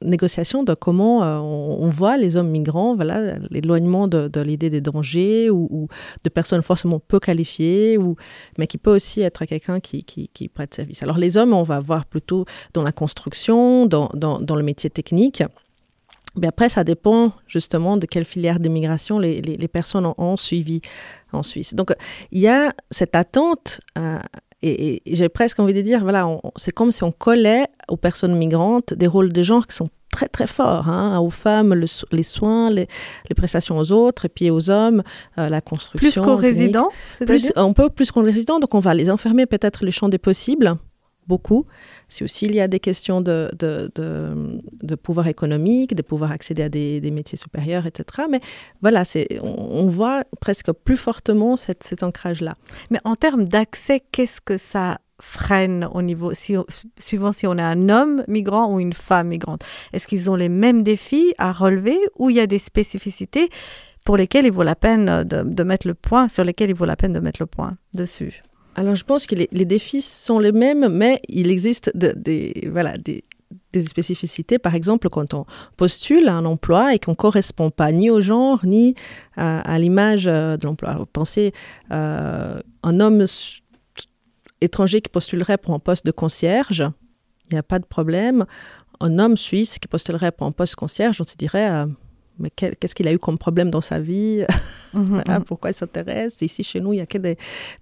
négociation 0.00 0.62
de 0.62 0.72
comment 0.72 1.18
on, 1.18 1.90
voit 1.90 2.16
les 2.16 2.38
hommes 2.38 2.48
migrants, 2.48 2.96
voilà, 2.96 3.38
l'éloignement 3.50 4.08
de, 4.08 4.40
l'idée 4.40 4.70
des 4.70 4.80
dangers 4.80 5.50
ou, 5.50 5.88
de 6.22 6.30
personnes 6.30 6.62
forcément 6.62 6.98
peu 6.98 7.20
qualifiées, 7.20 7.98
ou, 7.98 8.16
mais 8.56 8.66
qui 8.66 8.78
peut 8.78 8.94
aussi 8.94 9.20
être 9.20 9.44
quelqu'un 9.44 9.80
qui, 9.80 10.02
qui, 10.02 10.48
prête 10.48 10.72
service. 10.72 11.02
Alors 11.02 11.18
les 11.18 11.36
hommes, 11.36 11.52
on 11.52 11.62
va 11.62 11.78
voir 11.78 12.06
plutôt 12.06 12.46
dans 12.72 12.82
la 12.82 12.92
construction, 12.92 13.84
dans, 13.84 14.08
dans 14.14 14.56
le 14.56 14.62
métier 14.62 14.88
technique. 14.88 15.42
Mais 16.36 16.48
après, 16.48 16.68
ça 16.68 16.84
dépend 16.84 17.32
justement 17.46 17.96
de 17.96 18.06
quelle 18.06 18.24
filière 18.24 18.58
d'immigration 18.58 19.18
les, 19.18 19.40
les, 19.40 19.68
personnes 19.68 20.12
ont, 20.18 20.36
suivi 20.36 20.80
en 21.32 21.42
Suisse. 21.42 21.74
Donc, 21.74 21.94
il 22.32 22.40
y 22.40 22.48
a 22.48 22.72
cette 22.90 23.14
attente, 23.14 23.80
euh, 23.98 24.18
et, 24.62 25.00
j'ai 25.06 25.28
presque 25.28 25.60
envie 25.60 25.74
de 25.74 25.80
dire, 25.80 26.00
voilà, 26.00 26.28
c'est 26.56 26.72
comme 26.72 26.90
si 26.90 27.04
on 27.04 27.12
collait 27.12 27.66
aux 27.88 27.96
personnes 27.96 28.34
migrantes 28.34 28.94
des 28.94 29.06
rôles 29.06 29.32
de 29.32 29.42
genre 29.42 29.66
qui 29.66 29.76
sont 29.76 29.88
très 30.10 30.28
très 30.28 30.46
forts, 30.46 30.88
hein, 30.88 31.18
aux 31.18 31.30
femmes, 31.30 31.74
les 31.74 32.22
soins, 32.22 32.70
les, 32.70 32.86
prestations 33.36 33.78
aux 33.78 33.92
autres, 33.92 34.26
et 34.26 34.28
puis 34.28 34.50
aux 34.50 34.70
hommes, 34.70 35.02
euh, 35.38 35.48
la 35.48 35.60
construction. 35.60 36.10
Plus 36.10 36.20
qu'aux 36.20 36.36
résidents 36.36 36.88
plus, 37.26 37.52
On 37.56 37.74
peut 37.74 37.90
plus 37.90 38.10
qu'aux 38.12 38.22
résidents, 38.22 38.60
donc 38.60 38.74
on 38.74 38.80
va 38.80 38.94
les 38.94 39.10
enfermer 39.10 39.46
peut-être 39.46 39.84
le 39.84 39.90
champ 39.90 40.08
des 40.08 40.18
possibles 40.18 40.76
beaucoup. 41.26 41.66
C'est 42.08 42.24
aussi 42.24 42.46
il 42.46 42.54
y 42.54 42.60
a 42.60 42.68
des 42.68 42.80
questions 42.80 43.20
de, 43.20 43.50
de, 43.58 43.90
de, 43.94 44.94
pouvoir 44.94 45.26
économique, 45.28 45.94
de 45.94 46.02
pouvoir 46.02 46.30
accéder 46.32 46.62
à 46.62 46.68
des, 46.68 47.00
des 47.00 47.10
métiers 47.10 47.38
supérieurs, 47.38 47.86
etc. 47.86 48.26
Mais 48.30 48.40
voilà, 48.82 49.04
c'est, 49.04 49.38
on, 49.42 49.86
voit 49.86 50.24
presque 50.40 50.72
plus 50.72 50.96
fortement 50.96 51.56
cet 51.56 52.02
ancrage-là. 52.02 52.54
Mais 52.90 52.98
en 53.04 53.14
termes 53.14 53.44
d'accès, 53.44 54.02
qu'est-ce 54.12 54.40
que 54.40 54.56
ça 54.56 54.98
freine 55.20 55.88
au 55.92 56.02
niveau, 56.02 56.34
si, 56.34 56.56
suivant 56.98 57.32
si 57.32 57.46
on 57.46 57.56
est 57.56 57.62
un 57.62 57.88
homme 57.88 58.24
migrant 58.28 58.72
ou 58.72 58.80
une 58.80 58.92
femme 58.92 59.28
migrante? 59.28 59.62
Est-ce 59.92 60.06
qu'ils 60.06 60.30
ont 60.30 60.36
les 60.36 60.48
mêmes 60.48 60.82
défis 60.82 61.34
à 61.38 61.52
relever 61.52 61.98
ou 62.16 62.30
il 62.30 62.36
y 62.36 62.40
a 62.40 62.46
des 62.46 62.58
spécificités 62.58 63.48
pour 64.04 64.16
lesquelles 64.16 64.44
il 64.44 64.52
vaut 64.52 64.62
la 64.62 64.76
peine 64.76 65.24
de, 65.24 65.42
de 65.42 65.62
mettre 65.62 65.86
le 65.86 65.94
point, 65.94 66.28
sur 66.28 66.44
lesquelles 66.44 66.70
il 66.70 66.76
vaut 66.76 66.84
la 66.84 66.96
peine 66.96 67.12
de 67.12 67.20
mettre 67.20 67.40
le 67.40 67.46
point 67.46 67.76
dessus? 67.94 68.42
Alors, 68.74 68.94
je 68.94 69.04
pense 69.04 69.26
que 69.26 69.34
les, 69.34 69.64
défis 69.64 70.02
sont 70.02 70.38
les 70.38 70.52
mêmes, 70.52 70.88
mais 70.88 71.20
il 71.28 71.50
existe 71.50 71.96
des, 71.96 72.68
voilà, 72.70 72.96
des, 72.98 73.24
spécificités. 73.80 74.58
Par 74.58 74.74
exemple, 74.74 75.08
quand 75.10 75.34
on 75.34 75.46
postule 75.76 76.28
à 76.28 76.34
un 76.34 76.44
emploi 76.44 76.94
et 76.94 76.98
qu'on 76.98 77.12
ne 77.12 77.16
correspond 77.16 77.70
pas 77.70 77.92
ni 77.92 78.10
au 78.10 78.20
genre, 78.20 78.64
ni 78.64 78.94
à, 79.36 79.78
l'image 79.78 80.26
euh, 80.26 80.56
de 80.56 80.66
l'emploi. 80.66 81.06
Pensez 81.12 81.52
euh, 81.92 82.60
un 82.82 83.00
homme 83.00 83.24
étranger 84.60 85.00
qui 85.00 85.08
postulerait 85.08 85.58
pour 85.58 85.74
un 85.74 85.80
poste 85.80 86.06
de 86.06 86.12
concierge, 86.12 86.84
il 87.50 87.54
n'y 87.54 87.58
a 87.58 87.64
pas 87.64 87.78
de 87.78 87.86
problème. 87.86 88.44
Un 89.00 89.18
homme 89.18 89.36
suisse 89.36 89.78
qui 89.78 89.88
postulerait 89.88 90.32
pour 90.32 90.46
un 90.46 90.52
poste 90.52 90.74
de 90.74 90.78
concierge, 90.78 91.20
on 91.20 91.24
se 91.24 91.36
dirait... 91.36 91.70
Euh, 91.70 91.86
mais 92.38 92.50
qu'est-ce 92.50 92.94
qu'il 92.94 93.08
a 93.08 93.12
eu 93.12 93.18
comme 93.18 93.38
problème 93.38 93.70
dans 93.70 93.80
sa 93.80 93.98
vie? 93.98 94.44
Mhm, 94.94 95.24
mhm. 95.26 95.44
Pourquoi 95.44 95.70
il 95.70 95.74
s'intéresse? 95.74 96.40
Ici, 96.40 96.62
chez 96.62 96.78
nous, 96.78 96.92
il 96.92 96.96
n'y 96.98 97.02
a 97.02 97.06
que 97.06 97.18
des, 97.18 97.36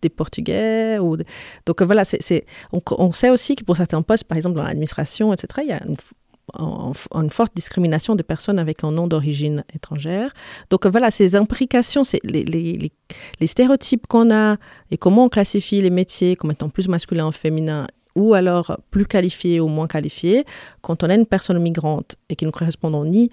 Portugais. 0.08 0.98
Ou 0.98 1.18
Donc 1.66 1.82
voilà, 1.82 2.06
c'est, 2.06 2.46
on, 2.72 3.12
sait 3.12 3.28
aussi 3.28 3.54
que 3.54 3.64
pour 3.64 3.76
certains 3.76 4.00
postes, 4.00 4.24
par 4.24 4.38
exemple 4.38 4.56
dans 4.56 4.62
l'administration, 4.62 5.30
etc., 5.30 5.46
il 5.62 5.68
y 5.68 5.72
a 5.72 5.82
une, 5.86 7.30
forte 7.30 7.54
discrimination 7.54 8.14
des 8.14 8.22
personnes 8.22 8.58
avec 8.58 8.82
un 8.82 8.92
nom 8.92 9.08
d'origine 9.08 9.62
étrangère. 9.74 10.32
Donc 10.70 10.86
voilà, 10.86 11.10
ces 11.10 11.36
implications, 11.36 12.00
les, 12.24 12.44
les, 12.44 13.46
stéréotypes 13.46 14.06
qu'on 14.06 14.32
a 14.34 14.56
et 14.90 14.96
comment 14.96 15.26
on 15.26 15.28
classifie 15.28 15.82
les 15.82 15.90
métiers 15.90 16.34
comme 16.34 16.50
étant 16.50 16.70
plus 16.70 16.88
masculins 16.88 17.28
ou 17.28 17.32
féminins 17.32 17.86
ou 18.14 18.34
alors 18.34 18.78
plus 18.90 19.06
qualifiés 19.06 19.60
ou 19.60 19.68
moins 19.68 19.86
qualifiés, 19.86 20.44
quand 20.80 21.02
on 21.02 21.08
est 21.08 21.14
une 21.14 21.26
personne 21.26 21.58
migrante 21.58 22.16
et 22.28 22.36
qui 22.36 22.44
ne 22.44 22.50
correspond 22.50 23.04
ni 23.04 23.30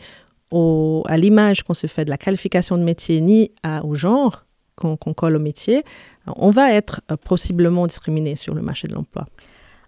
à 0.51 1.17
l'image 1.17 1.63
qu'on 1.63 1.73
se 1.73 1.87
fait 1.87 2.05
de 2.05 2.09
la 2.09 2.17
qualification 2.17 2.77
de 2.77 2.83
métier 2.83 3.21
ni 3.21 3.51
au 3.83 3.95
genre 3.95 4.45
qu'on 4.79 5.13
colle 5.13 5.35
au 5.35 5.39
métier, 5.39 5.83
on 6.35 6.49
va 6.49 6.73
être 6.73 7.01
euh, 7.11 7.17
possiblement 7.17 7.87
discriminé 7.87 8.35
sur 8.35 8.53
le 8.53 8.61
marché 8.61 8.87
de 8.87 8.93
l'emploi. 8.93 9.25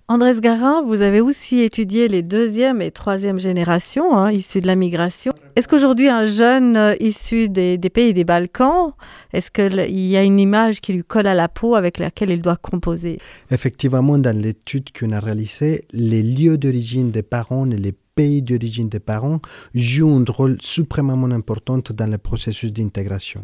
Andrés 0.07 0.41
Garin, 0.41 0.81
vous 0.81 1.01
avez 1.01 1.21
aussi 1.21 1.61
étudié 1.61 2.09
les 2.09 2.21
deuxième 2.21 2.81
et 2.81 2.91
troisième 2.91 3.39
générations 3.39 4.17
hein, 4.17 4.31
issues 4.31 4.59
de 4.59 4.67
la 4.67 4.75
migration. 4.75 5.31
Est-ce 5.55 5.69
qu'aujourd'hui, 5.69 6.09
un 6.09 6.25
jeune 6.25 6.75
euh, 6.75 6.95
issu 6.99 7.47
des, 7.47 7.77
des, 7.77 7.89
pays 7.89 8.13
des 8.13 8.25
Balkans, 8.25 8.91
est-ce 9.31 9.49
qu'il 9.49 9.89
y 9.89 10.17
a 10.17 10.23
une 10.23 10.39
image 10.39 10.81
qui 10.81 10.91
lui 10.91 11.03
colle 11.03 11.27
à 11.27 11.33
la 11.33 11.47
peau 11.47 11.75
avec 11.75 11.97
laquelle 11.97 12.31
il 12.31 12.41
doit 12.41 12.57
composer? 12.57 13.19
Effectivement, 13.51 14.17
dans 14.17 14.37
l'étude 14.37 14.89
qu'on 14.91 15.11
a 15.11 15.21
réalisée, 15.21 15.85
les 15.93 16.23
lieux 16.23 16.57
d'origine 16.57 17.11
des 17.11 17.23
parents 17.23 17.69
et 17.69 17.77
les 17.77 17.93
pays 18.21 18.41
d'origine 18.43 18.89
des 18.95 18.99
parents 18.99 19.39
jouent 19.73 20.15
un 20.21 20.25
rôle 20.37 20.57
suprêmement 20.61 21.31
important 21.41 21.79
dans 21.99 22.11
le 22.15 22.19
processus 22.29 22.71
d'intégration. 22.71 23.43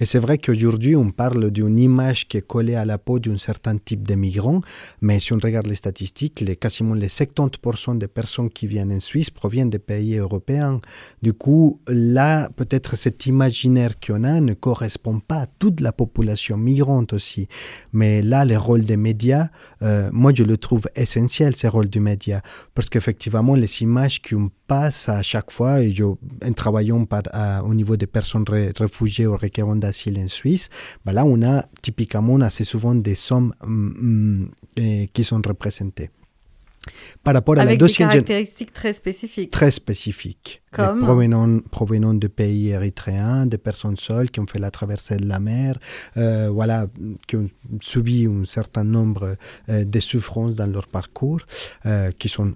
Et 0.00 0.04
c'est 0.10 0.22
vrai 0.26 0.36
qu'aujourd'hui, 0.38 0.94
on 0.94 1.10
parle 1.10 1.50
d'une 1.50 1.78
image 1.90 2.28
qui 2.28 2.36
est 2.36 2.46
collée 2.54 2.76
à 2.76 2.84
la 2.84 2.98
peau 2.98 3.18
d'un 3.18 3.36
certain 3.36 3.76
type 3.88 4.06
de 4.06 4.14
migrants, 4.14 4.60
mais 5.00 5.18
si 5.18 5.32
on 5.32 5.40
regarde 5.42 5.66
les 5.66 5.80
statistiques, 5.84 6.40
les, 6.40 6.56
quasiment 6.56 6.94
les 6.94 7.08
70% 7.08 7.98
des 7.98 8.06
personnes 8.06 8.50
qui 8.56 8.66
viennent 8.68 8.92
en 8.92 9.00
Suisse 9.00 9.30
proviennent 9.30 9.70
des 9.70 9.84
pays 9.92 10.16
européens. 10.16 10.78
Du 11.22 11.32
coup, 11.32 11.80
là, 11.88 12.48
peut-être 12.60 12.94
cet 12.96 13.26
imaginaire 13.26 13.94
qu'on 13.98 14.22
a 14.24 14.40
ne 14.40 14.54
correspond 14.54 15.18
pas 15.18 15.40
à 15.42 15.46
toute 15.46 15.80
la 15.80 15.92
population 15.92 16.56
migrante 16.56 17.12
aussi. 17.12 17.48
Mais 17.92 18.22
là, 18.22 18.44
le 18.44 18.56
rôle 18.56 18.84
des 18.84 18.96
médias, 18.96 19.48
euh, 19.82 20.10
moi, 20.12 20.32
je 20.34 20.44
le 20.44 20.56
trouve 20.56 20.86
essentiel, 20.94 21.56
ce 21.56 21.66
rôle 21.66 21.88
du 21.88 22.00
média, 22.00 22.40
parce 22.74 22.88
qu'effectivement, 22.88 23.56
les 23.56 23.82
images 23.82 24.11
qu'on 24.20 24.50
passe 24.66 25.08
à 25.08 25.22
chaque 25.22 25.50
fois, 25.50 25.82
et 25.82 25.92
je, 25.92 26.04
en 26.04 26.52
travaillant 26.54 27.04
par, 27.04 27.22
au 27.64 27.74
niveau 27.74 27.96
des 27.96 28.06
personnes 28.06 28.44
réfugiées 28.48 29.26
ou 29.26 29.36
requérant 29.36 29.76
d'asile 29.76 30.18
en 30.18 30.28
Suisse, 30.28 30.68
ben 31.04 31.12
là, 31.12 31.24
on 31.24 31.42
a 31.42 31.64
typiquement 31.82 32.40
assez 32.40 32.64
souvent 32.64 32.94
des 32.94 33.14
sommes 33.14 33.54
mm, 33.64 34.46
mm, 34.76 35.06
qui 35.12 35.24
sont 35.24 35.42
représentées. 35.44 36.10
Par 37.22 37.34
rapport 37.34 37.56
à 37.58 37.62
Avec 37.62 37.80
la 37.80 37.86
deuxième 37.86 38.08
des 38.08 38.14
caractéristiques 38.14 38.72
très 38.72 38.92
spécifiques. 38.92 39.50
Très 39.50 39.70
spécifiques. 39.70 40.62
Comme 40.72 41.00
provenant, 41.00 41.60
provenant 41.70 42.14
de 42.14 42.26
pays 42.26 42.70
érythréens, 42.70 43.46
des 43.46 43.58
personnes 43.58 43.96
seules 43.96 44.30
qui 44.30 44.40
ont 44.40 44.46
fait 44.46 44.58
la 44.58 44.70
traversée 44.70 45.16
de 45.16 45.26
la 45.26 45.38
mer, 45.38 45.78
euh, 46.16 46.50
voilà, 46.50 46.86
qui 47.28 47.36
ont 47.36 47.48
subi 47.80 48.26
un 48.26 48.44
certain 48.44 48.84
nombre 48.84 49.36
euh, 49.68 49.84
de 49.84 50.00
souffrances 50.00 50.54
dans 50.54 50.66
leur 50.66 50.88
parcours, 50.88 51.40
euh, 51.86 52.10
qui 52.18 52.28
sont 52.28 52.54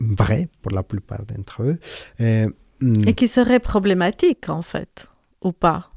vrai 0.00 0.48
pour 0.60 0.72
la 0.72 0.82
plupart 0.82 1.24
d'entre 1.24 1.62
eux. 1.62 1.78
Et, 2.18 2.46
hmm. 2.80 3.08
et 3.08 3.14
qui 3.14 3.28
serait 3.28 3.60
problématique, 3.60 4.48
en 4.48 4.62
fait, 4.62 5.08
ou 5.42 5.52
pas? 5.52 5.90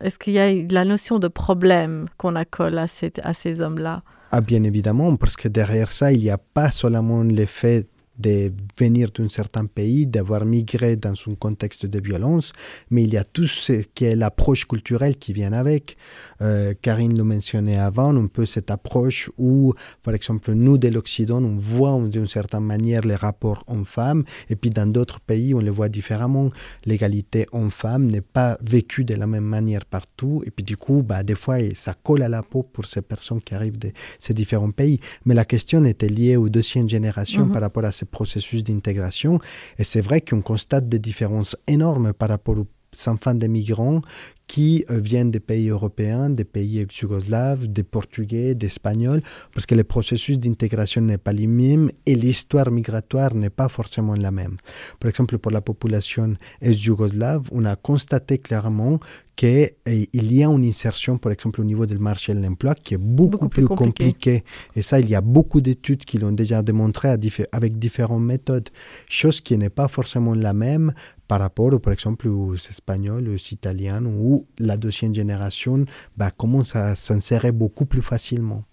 Est-ce 0.00 0.18
qu'il 0.18 0.34
y 0.34 0.38
a 0.38 0.52
la 0.52 0.84
notion 0.84 1.18
de 1.18 1.28
problème 1.28 2.06
qu'on 2.18 2.36
accole 2.36 2.78
à, 2.78 2.86
à 3.22 3.34
ces 3.34 3.60
hommes-là? 3.60 4.02
Ah, 4.30 4.40
Bien 4.40 4.62
évidemment, 4.64 5.16
parce 5.16 5.36
que 5.36 5.48
derrière 5.48 5.90
ça, 5.90 6.12
il 6.12 6.20
n'y 6.20 6.30
a 6.30 6.38
pas 6.38 6.70
seulement 6.70 7.22
l'effet 7.22 7.86
de 8.18 8.52
venir 8.78 9.10
d'un 9.10 9.28
certain 9.28 9.66
pays, 9.66 10.06
d'avoir 10.06 10.44
migré 10.44 10.96
dans 10.96 11.12
un 11.12 11.34
contexte 11.34 11.86
de 11.86 12.00
violence, 12.00 12.52
mais 12.90 13.02
il 13.04 13.12
y 13.12 13.16
a 13.16 13.24
tout 13.24 13.46
ce 13.46 13.72
qui 13.94 14.04
est 14.04 14.16
l'approche 14.16 14.66
culturelle 14.66 15.16
qui 15.16 15.32
vient 15.32 15.52
avec. 15.52 15.96
Euh, 16.42 16.74
Karine 16.80 17.16
le 17.16 17.24
mentionnait 17.24 17.78
avant, 17.78 18.14
un 18.16 18.26
peu 18.26 18.44
cette 18.44 18.70
approche 18.70 19.30
où, 19.38 19.74
par 20.02 20.14
exemple, 20.14 20.52
nous 20.52 20.78
de 20.78 20.88
l'Occident, 20.88 21.42
on 21.42 21.56
voit 21.56 21.98
d'une 22.08 22.26
certaine 22.26 22.64
manière 22.64 23.02
les 23.02 23.14
rapports 23.16 23.64
hommes-femmes, 23.66 24.24
et 24.48 24.56
puis 24.56 24.70
dans 24.70 24.86
d'autres 24.86 25.20
pays, 25.20 25.54
on 25.54 25.58
les 25.58 25.70
voit 25.70 25.88
différemment. 25.88 26.48
L'égalité 26.84 27.46
homme-femme 27.52 28.06
n'est 28.06 28.20
pas 28.20 28.58
vécue 28.62 29.04
de 29.04 29.14
la 29.14 29.26
même 29.26 29.44
manière 29.44 29.84
partout, 29.84 30.42
et 30.46 30.50
puis 30.50 30.64
du 30.64 30.76
coup, 30.76 31.02
bah, 31.02 31.22
des 31.22 31.34
fois, 31.34 31.56
ça 31.74 31.94
colle 31.94 32.22
à 32.22 32.28
la 32.28 32.42
peau 32.42 32.62
pour 32.62 32.86
ces 32.86 33.02
personnes 33.02 33.40
qui 33.40 33.54
arrivent 33.54 33.78
de 33.78 33.90
ces 34.18 34.34
différents 34.34 34.70
pays. 34.70 35.00
Mais 35.24 35.34
la 35.34 35.44
question 35.44 35.84
était 35.84 36.08
liée 36.08 36.36
aux 36.36 36.48
deuxième 36.48 36.88
génération 36.88 37.46
mm-hmm. 37.46 37.52
par 37.52 37.62
rapport 37.62 37.84
à 37.84 37.92
ces 37.92 38.05
processus 38.06 38.64
d'intégration. 38.64 39.38
Et 39.78 39.84
c'est 39.84 40.00
vrai 40.00 40.20
qu'on 40.20 40.42
constate 40.42 40.88
des 40.88 40.98
différences 40.98 41.56
énormes 41.66 42.12
par 42.12 42.28
rapport 42.28 42.58
aux 42.58 42.66
enfants 43.08 43.34
des 43.34 43.48
migrants 43.48 44.00
qui 44.46 44.84
euh, 44.90 45.00
viennent 45.00 45.30
des 45.30 45.40
pays 45.40 45.68
européens, 45.68 46.30
des 46.30 46.44
pays 46.44 46.78
ex-yougoslaves, 46.78 47.68
des 47.68 47.82
Portugais, 47.82 48.54
des 48.54 48.66
Espagnols, 48.66 49.22
parce 49.52 49.66
que 49.66 49.74
le 49.74 49.84
processus 49.84 50.38
d'intégration 50.38 51.00
n'est 51.00 51.18
pas 51.18 51.32
le 51.32 51.46
même 51.46 51.90
et 52.06 52.14
l'histoire 52.14 52.70
migratoire 52.70 53.34
n'est 53.34 53.50
pas 53.50 53.68
forcément 53.68 54.14
la 54.14 54.30
même. 54.30 54.56
Par 55.00 55.08
exemple, 55.08 55.38
pour 55.38 55.52
la 55.52 55.60
population 55.60 56.34
ex-yougoslave, 56.60 57.48
on 57.52 57.64
a 57.64 57.76
constaté 57.76 58.38
clairement 58.38 59.00
qu'il 59.34 59.70
y 60.14 60.42
a 60.42 60.46
une 60.46 60.64
insertion, 60.64 61.18
par 61.18 61.30
exemple, 61.30 61.60
au 61.60 61.64
niveau 61.64 61.84
du 61.84 61.98
marché 61.98 62.34
de 62.34 62.40
l'emploi 62.40 62.74
qui 62.74 62.94
est 62.94 62.98
beaucoup, 62.98 63.48
plus, 63.50 63.66
compliqué. 63.66 64.44
Et 64.74 64.80
ça, 64.80 64.98
il 64.98 65.10
y 65.10 65.14
a 65.14 65.20
beaucoup 65.20 65.60
d'études 65.60 66.04
qui 66.06 66.16
l'ont 66.16 66.32
déjà 66.32 66.62
démontré 66.62 67.08
avec 67.52 67.78
différentes 67.78 68.22
méthodes, 68.22 68.70
chose 69.08 69.42
qui 69.42 69.58
n'est 69.58 69.68
pas 69.68 69.88
forcément 69.88 70.34
la 70.34 70.54
même 70.54 70.94
par 71.28 71.40
rapport, 71.40 71.80
par 71.80 71.92
exemple, 71.92 72.28
aux 72.28 72.54
Espagnols, 72.54 73.28
aux 73.28 73.52
Italiens 73.52 74.04
ou 74.04 74.46
la 74.58 74.76
deuxième 74.76 75.14
génération 75.14 75.84
bah, 76.16 76.30
commence 76.30 76.76
à 76.76 76.94
s'insérer 76.94 77.52
beaucoup 77.52 77.86
plus 77.86 78.02
facilement. 78.02 78.64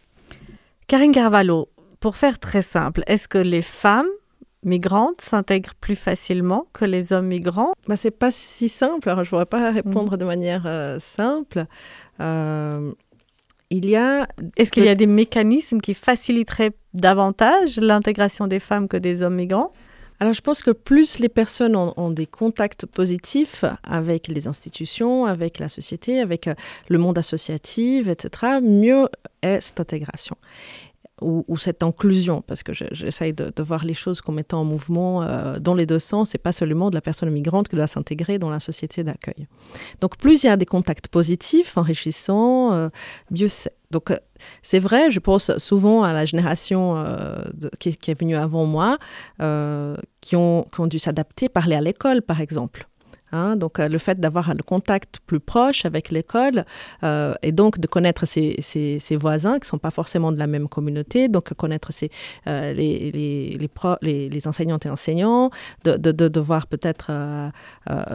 Karine 0.88 1.12
Carvalho, 1.12 1.70
pour 2.00 2.18
faire 2.18 2.40
très 2.40 2.62
simple, 2.62 3.04
est-ce 3.08 3.28
que 3.28 3.38
les 3.38 3.62
femmes 3.62 4.10
migrantes 4.64 5.22
s'intègrent 5.22 5.76
plus 5.76 5.96
facilement 5.96 6.68
que 6.74 6.86
les 6.86 7.14
hommes 7.14 7.28
migrants? 7.28 7.74
Bah, 7.88 7.96
C'est 7.96 8.12
pas 8.12 8.32
si 8.32 8.70
simple, 8.70 9.10
alors 9.10 9.24
je 9.24 9.28
ne 9.28 9.30
pourrais 9.32 9.46
pas 9.46 9.72
répondre 9.72 10.18
de 10.18 10.26
manière 10.26 10.64
euh, 10.66 10.98
simple. 11.00 11.66
Euh, 12.20 12.92
il 13.70 13.90
y 13.90 13.96
a... 13.96 14.28
Est-ce 14.58 14.72
qu'il 14.72 14.84
y 14.84 14.90
a 14.90 14.96
des 14.96 15.08
mécanismes 15.08 15.82
qui 15.82 15.94
faciliteraient 15.94 16.74
davantage 16.94 17.78
l'intégration 17.78 18.48
des 18.48 18.60
femmes 18.60 18.88
que 18.88 18.98
des 18.98 19.24
hommes 19.24 19.36
migrants? 19.36 19.72
Alors 20.20 20.34
je 20.34 20.42
pense 20.42 20.64
que 20.64 20.72
plus 20.72 21.20
les 21.20 21.30
personnes 21.30 21.76
ont, 21.76 22.12
des 22.12 22.28
contacts 22.28 22.86
positifs 22.86 23.66
avec 23.84 24.28
les 24.28 24.48
institutions, 24.48 25.26
avec 25.26 25.60
la 25.60 25.70
société, 25.70 26.20
avec 26.20 26.48
euh, 26.48 26.54
le 26.88 26.98
monde 26.98 27.18
associatif, 27.18 28.08
etc., 28.08 28.60
mieux 28.62 29.08
est 29.42 29.62
cette 29.62 29.80
intégration 29.80 30.38
ou, 31.22 31.58
cette 31.58 31.84
inclusion, 31.84 32.42
parce 32.42 32.64
que 32.64 32.74
j'essaye 32.74 33.34
de, 33.34 33.64
voir 33.64 33.86
les 33.86 33.94
choses 33.94 34.20
comme 34.20 34.40
étant 34.40 34.62
en 34.62 34.66
mouvement 34.66 35.22
euh, 35.22 35.60
dans 35.60 35.76
les 35.76 35.86
deux 35.86 36.00
sens, 36.00 36.34
et 36.36 36.38
pas 36.38 36.52
seulement 36.52 36.90
de 36.90 36.96
la 36.96 37.02
personne 37.02 37.30
migrante 37.30 37.68
qui 37.68 37.76
doit 37.76 37.88
s'intégrer 37.88 38.40
dans 38.40 38.50
la 38.50 38.60
société 38.60 39.04
d'accueil. 39.04 39.48
Donc 40.02 40.18
plus 40.18 40.44
il 40.44 40.48
y 40.48 40.50
a 40.50 40.58
des 40.58 40.66
contacts 40.66 41.08
positifs, 41.08 41.78
enrichissants, 41.78 42.74
euh, 42.74 42.90
mieux 43.32 43.48
c'est. 43.48 43.74
Donc 43.92 44.10
euh, 44.10 44.18
c'est 44.64 44.80
vrai, 44.80 45.12
je 45.12 45.20
pense 45.20 45.56
souvent 45.60 46.02
à 46.02 46.14
la 46.14 46.26
génération 46.26 47.02
qui, 47.80 47.90
est 47.90 48.20
venue 48.20 48.36
avant 48.36 48.66
moi, 48.66 48.98
qui 50.20 50.36
ont, 50.36 50.66
qui 50.74 50.80
ont 50.80 50.88
dû 50.88 50.98
s'adapter, 50.98 51.48
parler 51.48 51.76
à 51.76 51.82
l'école 51.82 52.24
par 52.24 52.42
exemple. 52.42 52.88
Hein. 53.34 53.56
donc 53.56 53.80
euh, 53.80 53.90
le 53.90 53.98
fait 53.98 54.20
d'avoir 54.20 54.52
un 54.52 54.56
contact 54.56 55.20
plus 55.26 55.40
proche 55.40 55.86
avec 55.86 56.12
l'école 56.12 56.66
euh, 57.04 57.34
et 57.42 57.52
donc 57.52 57.80
de 57.80 57.88
connaître 57.88 58.26
ses, 58.26 58.56
ses, 58.60 59.16
voisins 59.16 59.54
qui 59.54 59.62
ne 59.62 59.66
sont 59.66 59.78
pas 59.80 59.92
forcément 59.92 60.32
de 60.32 60.38
la 60.38 60.48
même 60.48 60.68
communauté, 60.68 61.28
donc 61.30 61.54
connaître 61.56 61.92
ses, 61.92 62.10
euh, 62.48 62.74
les, 62.74 63.12
les, 63.12 63.58
les, 64.02 64.30
les, 64.30 64.48
enseignantes 64.48 64.86
et 64.86 64.90
enseignants, 64.90 65.50
de, 65.84 65.98
de, 65.98 66.12
de 66.12 66.28
devoir 66.28 66.68
peut-être 66.68 67.12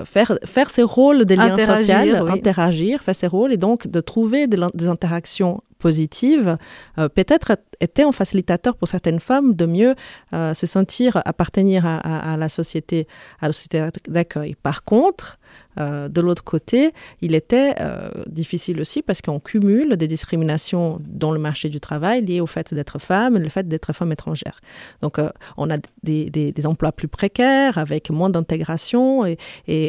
faire, 0.05 0.39
faire 0.45 0.71
ses 0.71 0.83
rôles 0.83 1.25
des 1.25 1.37
liens 1.37 1.59
sociaux, 1.59 2.27
interagir, 2.29 3.01
faire 3.01 3.15
ses 3.15 3.27
rôles 3.27 3.53
et 3.53 3.57
donc 3.57 3.89
de 3.89 4.01
trouver 4.01 4.47
des, 4.47 4.59
des 4.75 4.89
interactions 4.89 5.63
positive, 5.79 6.59
euh, 6.99 7.09
peut-être 7.09 7.57
était 7.81 8.03
un 8.03 8.12
facilitateur 8.12 8.77
pour 8.77 8.88
certaines 8.88 9.21
femmes 9.21 9.55
de 9.55 9.67
mieux 9.67 9.95
euh, 10.33 10.55
se 10.55 10.67
sentir 10.67 11.23
appartenir 11.25 11.87
à, 11.87 12.37
la 12.37 12.49
société, 12.49 13.07
à 13.41 13.47
la 13.47 13.53
société 13.53 13.88
d'accueil. 14.09 14.57
Par 14.57 14.85
contre, 14.85 15.38
euh, 15.79 16.09
de 16.09 16.21
l'autre 16.21 16.45
côté, 16.45 16.93
il 17.21 17.35
était 17.35 17.75
euh, 17.81 18.11
difficile 18.27 18.81
aussi 18.81 19.03
parce 19.03 19.23
qu'on 19.23 19.41
cumule 19.41 19.97
des 19.97 20.09
discriminations 20.09 21.01
dans 21.05 21.31
le 21.31 21.38
marché 21.38 21.69
du 21.69 21.81
travail 21.81 22.25
liées 22.25 22.41
au 22.41 22.47
fait 22.47 22.75
d'être 22.75 22.99
femme 22.99 23.37
et 23.37 23.41
le 23.41 23.49
fait 23.49 23.69
d'être 23.69 23.93
femme 23.93 24.12
étrangère. 24.12 24.61
Donc, 25.03 25.19
euh, 25.19 25.31
on 25.57 25.71
a 25.71 25.79
des, 26.03 26.31
des, 26.31 26.67
emplois 26.67 26.93
plus 26.93 27.09
précaires 27.09 27.79
avec 27.79 28.11
moins 28.11 28.31
d'intégration 28.31 29.25
et, 29.25 29.37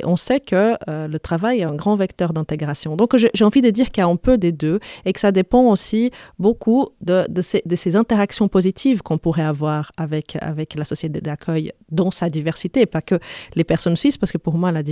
on 0.05 0.15
sait 0.15 0.39
que 0.39 0.75
le 0.87 1.17
travail 1.17 1.59
est 1.59 1.63
un 1.63 1.75
grand 1.75 1.95
vecteur 1.95 2.31
d'intégration. 2.31 2.95
Donc, 2.95 3.15
j'ai 3.17 3.43
envie 3.43 3.61
de 3.61 3.69
dire 3.69 3.91
qu'il 3.91 4.01
y 4.01 4.05
a 4.05 4.07
un 4.07 4.15
peu 4.15 4.37
des 4.37 4.51
deux 4.51 4.79
et 5.05 5.13
que 5.13 5.19
ça 5.19 5.31
dépend 5.31 5.63
aussi 5.63 6.11
beaucoup 6.37 6.89
de, 7.01 7.25
ces, 7.41 7.61
de 7.65 7.75
ces, 7.75 7.95
interactions 7.95 8.47
positives 8.47 9.01
qu'on 9.01 9.17
pourrait 9.17 9.43
avoir 9.43 9.91
avec, 9.97 10.37
avec 10.41 10.75
la 10.75 10.85
société 10.85 11.21
d'accueil 11.21 11.73
dans 11.91 12.11
sa 12.11 12.29
diversité, 12.29 12.85
pas 12.85 13.01
que 13.01 13.19
les 13.55 13.63
personnes 13.63 13.95
suisses, 13.95 14.17
parce 14.17 14.31
que 14.31 14.37
pour 14.37 14.55
moi, 14.55 14.71
la, 14.71 14.83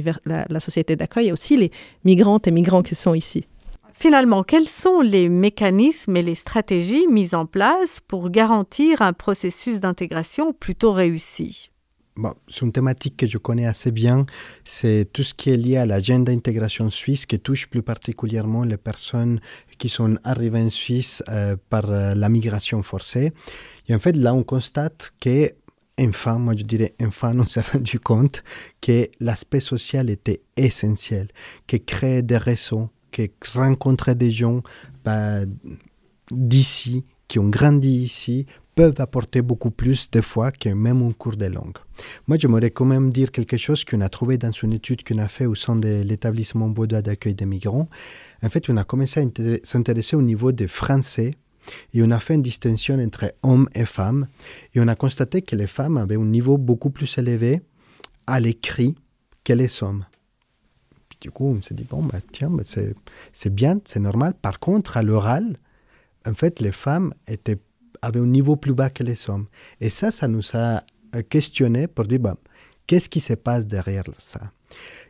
la 0.49 0.59
société 0.59 0.86
d'accueil, 0.95 1.27
et 1.27 1.31
aussi 1.31 1.57
les 1.57 1.71
migrantes 2.05 2.47
et 2.47 2.51
migrants 2.51 2.83
qui 2.83 2.95
sont 2.95 3.13
ici. 3.13 3.45
Finalement, 3.93 4.43
quels 4.43 4.69
sont 4.69 5.01
les 5.01 5.27
mécanismes 5.27 6.15
et 6.17 6.21
les 6.21 6.35
stratégies 6.35 7.07
mises 7.07 7.33
en 7.33 7.47
place 7.47 7.99
pour 8.07 8.29
garantir 8.29 9.01
un 9.01 9.11
processus 9.11 9.79
d'intégration 9.79 10.53
plutôt 10.53 10.93
réussi? 10.93 11.71
Bon, 12.17 12.33
c'est 12.47 12.61
une 12.61 12.71
thématique 12.71 13.15
que 13.17 13.27
je 13.27 13.37
connais 13.37 13.67
assez 13.67 13.91
bien. 13.91 14.25
C'est 14.63 15.07
tout 15.13 15.21
ce 15.21 15.35
qui 15.35 15.51
est 15.51 15.57
lié 15.57 15.77
à 15.77 15.85
l'agenda 15.85 16.31
d'intégration 16.31 16.89
suisse 16.89 17.27
qui 17.27 17.39
touche 17.39 17.67
plus 17.67 17.83
particulièrement 17.83 18.63
les 18.63 18.77
personnes 18.77 19.39
qui 19.77 19.87
sont 19.87 20.17
arrivées 20.23 20.61
en 20.61 20.69
Suisse 20.69 21.23
euh, 21.29 21.55
par 21.69 21.91
euh, 21.91 22.15
la 22.15 22.29
migration 22.29 22.81
forcée. 22.81 23.33
Et 23.87 23.93
en 23.93 23.99
fait, 23.99 24.15
là, 24.15 24.33
on 24.33 24.43
constate 24.43 25.11
que 25.19 25.51
enfin, 25.99 26.37
moi 26.37 26.55
je 26.55 26.63
dirais 26.63 26.93
enfin, 27.01 27.31
on 27.39 27.45
s'est 27.45 27.61
rendu 27.61 27.99
compte 27.99 28.43
que 28.81 29.07
l'aspect 29.19 29.59
social 29.59 30.09
était 30.09 30.41
essentiel, 30.55 31.27
que 31.67 31.77
créer 31.77 32.21
des 32.21 32.37
réseaux, 32.37 32.89
que 33.11 33.23
rencontrer 33.53 34.15
des 34.15 34.31
gens 34.31 34.61
bah, 35.03 35.41
d'ici, 36.31 37.05
qui 37.27 37.39
ont 37.39 37.49
grandi 37.49 38.03
ici, 38.03 38.45
peuvent 38.75 38.99
apporter 38.99 39.41
beaucoup 39.41 39.71
plus 39.71 40.11
de 40.11 40.21
fois 40.21 40.51
que 40.51 40.69
même 40.69 41.01
un 41.01 41.11
cours 41.11 41.35
de 41.35 41.47
langue. 41.47 41.77
Moi, 42.27 42.37
j'aimerais 42.37 42.69
quand 42.69 42.85
même 42.85 43.11
dire 43.11 43.31
quelque 43.31 43.57
chose 43.57 43.83
qu'on 43.83 44.01
a 44.01 44.09
trouvé 44.09 44.37
dans 44.37 44.51
une 44.51 44.73
étude 44.73 45.03
qu'on 45.03 45.17
a 45.17 45.27
fait 45.27 45.47
au 45.47 45.55
sein 45.55 45.75
de 45.75 46.03
l'établissement 46.03 46.69
Baudois 46.69 47.01
d'accueil 47.01 47.33
des 47.33 47.47
migrants. 47.47 47.87
En 48.43 48.49
fait, 48.49 48.69
on 48.69 48.77
a 48.77 48.83
commencé 48.83 49.19
à 49.19 49.23
s'intéresser 49.63 50.15
au 50.15 50.21
niveau 50.21 50.51
des 50.51 50.67
Français 50.67 51.33
et 51.93 52.01
on 52.03 52.11
a 52.11 52.19
fait 52.19 52.35
une 52.35 52.41
distinction 52.41 52.99
entre 52.99 53.33
hommes 53.43 53.67
et 53.73 53.85
femmes. 53.85 54.27
Et 54.73 54.79
on 54.79 54.87
a 54.87 54.95
constaté 54.95 55.41
que 55.41 55.55
les 55.55 55.67
femmes 55.67 55.97
avaient 55.97 56.17
un 56.17 56.25
niveau 56.25 56.57
beaucoup 56.57 56.89
plus 56.89 57.17
élevé 57.17 57.61
à 58.25 58.39
l'écrit 58.39 58.95
que 59.43 59.53
les 59.53 59.83
hommes. 59.83 60.05
du 61.21 61.31
coup, 61.31 61.47
on 61.47 61.61
s'est 61.61 61.73
dit, 61.73 61.83
bon, 61.83 62.03
bah, 62.03 62.19
tiens, 62.31 62.49
bah, 62.49 62.63
c'est 63.33 63.53
bien, 63.53 63.79
c'est 63.85 63.99
normal. 63.99 64.33
Par 64.41 64.59
contre, 64.59 64.97
à 64.97 65.03
l'oral, 65.03 65.57
en 66.25 66.33
fait, 66.33 66.59
les 66.59 66.71
femmes 66.71 67.13
étaient, 67.27 67.59
avaient 68.01 68.19
un 68.19 68.27
niveau 68.27 68.55
plus 68.55 68.73
bas 68.73 68.89
que 68.89 69.03
les 69.03 69.29
hommes. 69.29 69.47
Et 69.79 69.89
ça, 69.89 70.11
ça 70.11 70.27
nous 70.27 70.43
a 70.53 70.83
questionné 71.29 71.87
pour 71.87 72.05
dire, 72.05 72.19
bah, 72.19 72.35
qu'est-ce 72.85 73.09
qui 73.09 73.19
se 73.19 73.33
passe 73.33 73.65
derrière 73.65 74.03
ça? 74.17 74.51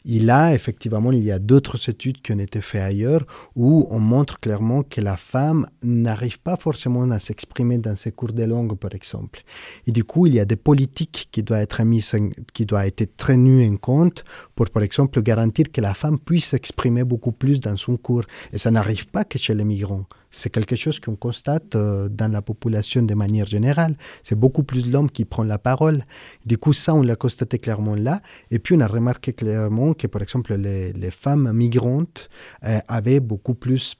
Et 0.09 0.19
là, 0.19 0.53
effectivement, 0.53 1.11
il 1.11 1.23
y 1.23 1.31
a 1.31 1.39
d'autres 1.39 1.89
études 1.89 2.21
qui 2.21 2.31
ont 2.31 2.39
été 2.39 2.61
faites 2.61 2.81
ailleurs 2.81 3.25
où 3.55 3.87
on 3.89 3.99
montre 3.99 4.39
clairement 4.39 4.83
que 4.83 5.01
la 5.01 5.17
femme 5.17 5.67
n'arrive 5.83 6.39
pas 6.39 6.55
forcément 6.55 7.09
à 7.11 7.19
s'exprimer 7.19 7.77
dans 7.77 7.95
ses 7.95 8.13
cours 8.13 8.31
de 8.31 8.43
langue, 8.43 8.77
par 8.77 8.93
exemple. 8.93 9.43
Et 9.85 9.91
du 9.91 10.05
coup, 10.05 10.25
il 10.25 10.35
y 10.35 10.39
a 10.39 10.45
des 10.45 10.55
politiques 10.55 11.27
qui 11.29 11.43
doivent 11.43 11.61
être 11.61 11.83
mises, 11.83 12.15
qui 12.53 12.65
doivent 12.65 12.85
être 12.85 13.17
tenues 13.17 13.67
en 13.67 13.75
compte 13.75 14.23
pour, 14.55 14.69
par 14.69 14.83
exemple, 14.83 15.21
garantir 15.21 15.71
que 15.73 15.81
la 15.81 15.93
femme 15.93 16.19
puisse 16.19 16.45
s'exprimer 16.45 17.03
beaucoup 17.03 17.33
plus 17.33 17.59
dans 17.59 17.75
son 17.75 17.97
cours. 17.97 18.23
Et 18.53 18.57
ça 18.57 18.71
n'arrive 18.71 19.07
pas 19.07 19.25
que 19.25 19.37
chez 19.37 19.55
les 19.55 19.65
migrants 19.65 20.05
c'est 20.37 20.51
quelque 20.51 20.75
chose 20.75 20.99
qu'on 20.99 21.15
constate 21.15 21.75
euh, 21.75 22.09
dans 22.09 22.31
la 22.31 22.41
population 22.41 23.01
de 23.01 23.13
manière 23.15 23.47
générale. 23.47 23.95
C'est 24.23 24.39
beaucoup 24.39 24.63
plus 24.63 24.89
l'homme 24.89 25.09
qui 25.09 25.25
prend 25.25 25.43
la 25.43 25.57
parole. 25.57 26.05
Du 26.45 26.57
coup, 26.57 26.73
ça, 26.73 26.93
on 26.93 27.01
l'a 27.01 27.15
constaté 27.15 27.57
clairement 27.57 27.95
là. 27.95 28.21
Et 28.51 28.59
puis, 28.59 28.75
on 28.75 28.79
a 28.81 28.87
remarqué 28.87 29.33
clairement 29.33 29.93
que, 29.93 30.07
par 30.07 30.21
exemple, 30.21 30.53
les, 30.55 31.11
femmes 31.11 31.51
migrantes 31.53 32.29
euh, 32.63 32.79
avaient 32.87 33.19
beaucoup 33.19 33.55
plus 33.55 33.95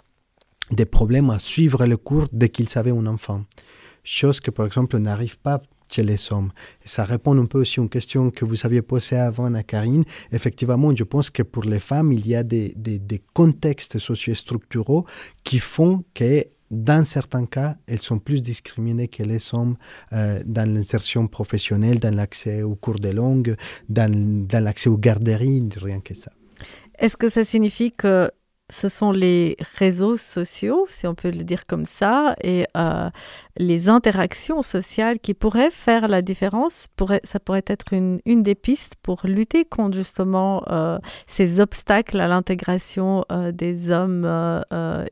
de 0.71 0.83
problèmes 0.83 1.29
à 1.29 1.39
suivre 1.39 1.85
le 1.85 1.97
cours 1.97 2.27
dès 2.31 2.49
qu'ils 2.49 2.77
avaient 2.77 2.91
un 2.91 3.07
enfant. 3.07 3.43
Chose 4.03 4.39
que, 4.39 4.51
par 4.51 4.65
exemple, 4.65 4.97
n'arrive 4.97 5.39
pas 5.39 5.61
chez 5.89 6.03
les 6.03 6.31
hommes. 6.31 6.51
Ça 6.83 7.03
répond 7.03 7.37
un 7.37 7.45
peu 7.45 7.59
aussi 7.59 7.79
à 7.79 7.83
une 7.83 7.89
question 7.89 8.31
que 8.31 8.45
vous 8.45 8.65
aviez 8.65 8.81
posée 8.81 9.17
avant 9.17 9.53
à 9.53 9.63
Karine. 9.63 10.03
Effectivement, 10.31 10.95
je 10.95 11.03
pense 11.03 11.29
que 11.29 11.43
pour 11.43 11.63
les 11.63 11.79
femmes, 11.79 12.11
il 12.11 12.27
y 12.27 12.35
a 12.35 12.43
des, 12.43 12.73
des, 12.75 12.99
des 12.99 13.21
contextes 13.33 13.97
sociostructuraux 13.99 15.05
qui 15.43 15.59
font 15.59 16.03
que 16.13 16.43
dans 16.69 17.05
certains 17.05 17.45
cas, 17.45 17.77
elles 17.87 18.01
sont 18.01 18.19
plus 18.19 18.41
discriminées 18.41 19.07
que 19.07 19.23
les 19.23 19.53
hommes 19.53 19.77
euh, 20.11 20.41
dans 20.45 20.69
l'insertion 20.69 21.27
professionnelle, 21.27 21.99
dans 21.99 22.13
l'accès 22.13 22.61
aux 22.63 22.75
cours 22.75 22.99
de 22.99 23.09
langue, 23.09 23.55
dans 23.87 24.63
l'accès 24.63 24.89
aux 24.89 24.97
garderies, 24.97 25.63
rien 25.77 26.01
que 26.01 26.13
ça. 26.13 26.31
Est-ce 26.99 27.15
que 27.15 27.29
ça 27.29 27.43
signifie 27.43 27.91
que 27.91 28.29
ce 28.69 28.89
sont 28.89 29.11
les 29.11 29.55
réseaux 29.77 30.17
sociaux, 30.17 30.87
si 30.89 31.07
on 31.07 31.15
peut 31.15 31.31
le 31.31 31.43
dire 31.43 31.65
comme 31.65 31.85
ça, 31.85 32.35
et 32.43 32.65
euh, 32.75 33.09
les 33.55 33.87
interactions 33.87 34.61
sociales 34.61 35.19
qui 35.19 35.33
pourraient 35.33 35.71
faire 35.71 36.07
la 36.07 36.21
différence. 36.21 36.87
ça 37.23 37.39
pourrait 37.39 37.63
être 37.67 37.93
une, 37.93 38.19
des 38.25 38.55
pistes 38.55 38.95
pour 39.01 39.21
lutter 39.23 39.63
contre 39.63 39.95
justement 39.95 40.63
euh, 40.69 40.99
ces 41.27 41.61
obstacles 41.61 42.19
à 42.19 42.27
l'intégration 42.27 43.23
euh, 43.31 43.51
des 43.51 43.91
hommes 43.91 44.25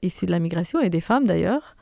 issus 0.01 0.25
de 0.25 0.31
la 0.31 0.39
migration 0.39 0.81
et 0.81 0.89
des 0.89 1.01
femmes 1.01 1.25
d'ailleurs. 1.25 1.75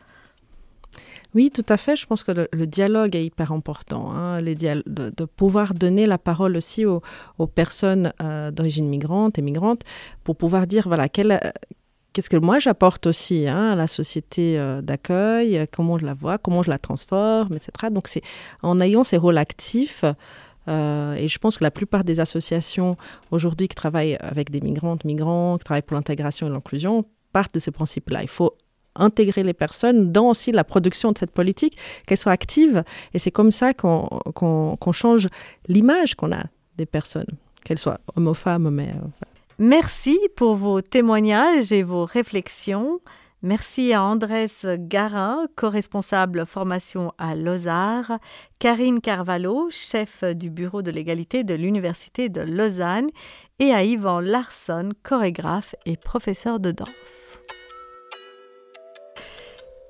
Oui, 1.36 1.50
tout 1.50 1.66
à 1.68 1.78
fait. 1.78 1.96
Je 1.96 2.06
pense 2.06 2.24
que 2.24 2.32
le, 2.32 2.68
dialogue 2.68 3.16
est 3.16 3.26
hyper 3.26 3.52
important. 3.52 4.12
Hein. 4.12 4.42
Les 4.42 4.56
de, 4.56 5.26
pouvoir 5.26 5.74
donner 5.74 6.06
la 6.06 6.18
parole 6.18 6.56
aussi 6.56 6.86
aux, 6.86 7.02
personnes 7.48 8.14
euh, 8.22 8.52
d'origine 8.52 8.88
migrante 8.88 9.40
et 9.40 9.42
migrantes 9.42 9.82
pour 10.24 10.36
pouvoir 10.38 10.68
dire, 10.68 10.88
voilà, 10.88 11.10
qu'est-ce 11.10 12.30
que 12.30 12.38
moi 12.38 12.60
j'apporte 12.60 13.08
aussi 13.08 13.48
hein, 13.48 13.72
à 13.72 13.76
la 13.76 13.88
société 13.88 14.60
euh, 14.60 14.82
d'accueil, 14.82 15.66
comment 15.72 15.98
je 15.98 16.06
la 16.06 16.14
vois, 16.14 16.38
comment 16.38 16.62
je 16.62 16.70
la 16.70 16.78
transforme, 16.78 17.54
etc. 17.54 17.72
Donc 17.92 18.08
c'est 18.08 18.22
en 18.62 18.80
ayant 18.80 19.04
ces 19.04 19.18
rôles 19.18 19.38
actifs. 19.38 20.06
Euh, 20.70 21.14
et 21.16 21.28
je 21.28 21.38
pense 21.40 21.58
que 21.58 21.64
la 21.64 21.72
plupart 21.72 22.04
des 22.04 22.20
associations 22.20 22.96
aujourd'hui 23.32 23.68
qui 23.68 23.76
travaillent 23.76 24.16
avec 24.20 24.50
des 24.50 24.62
migrantes, 24.62 25.04
migrants, 25.04 25.58
qui 25.58 25.66
travaillent 25.66 25.82
pour 25.82 25.96
l'intégration 25.96 26.48
et 26.48 26.50
l'inclusion, 26.50 27.06
partent 27.34 27.56
de 27.56 27.60
ces 27.60 27.72
principes-là. 27.72 28.22
Il 28.22 28.30
faut 28.30 28.56
intégrer 28.96 29.44
les 29.44 29.54
personnes 29.54 30.12
dans 30.12 30.30
aussi 30.30 30.52
la 30.52 30.64
production 30.64 31.12
de 31.12 31.18
cette 31.18 31.32
politique, 31.32 31.78
qu'elles 32.06 32.18
soient 32.18 32.32
actives. 32.32 32.84
Et 33.14 33.20
c'est 33.20 33.32
comme 33.32 33.52
ça 33.52 33.74
qu'on 33.74 34.92
change 34.92 35.28
l'image 35.68 36.16
qu'on 36.16 36.32
a 36.32 36.44
des 36.78 36.86
personnes, 36.86 37.38
qu'elles 37.64 37.80
soient 37.80 38.00
hommes 38.16 38.28
ou 38.28 38.34
femmes. 38.34 38.70
Mais, 38.70 38.94
Merci 39.60 40.20
pour 40.36 40.56
vos 40.56 40.82
témoignages 40.82 41.72
et 41.72 41.84
vos 41.84 42.06
réflexions. 42.06 43.00
Merci 43.44 43.92
à 43.92 44.02
Andrés 44.02 44.48
Garin, 44.78 45.48
co-responsable 45.58 46.46
formation 46.46 47.12
à 47.18 47.36
Lausanne, 47.36 48.20
Karine 48.58 49.02
Carvalho, 49.02 49.68
chef 49.70 50.24
du 50.24 50.50
bureau 50.50 50.82
de 50.82 50.92
l'égalité 50.92 51.44
de 51.44 51.54
l'Université 51.54 52.30
de 52.30 52.40
Lausanne, 52.40 53.10
et 53.60 53.74
à 53.74 53.84
Yvan 53.84 54.22
Larsson, 54.22 54.92
chorégraphe 55.04 55.76
et 55.86 55.98
professeur 55.98 56.62
de 56.62 56.72
danse. 56.72 57.40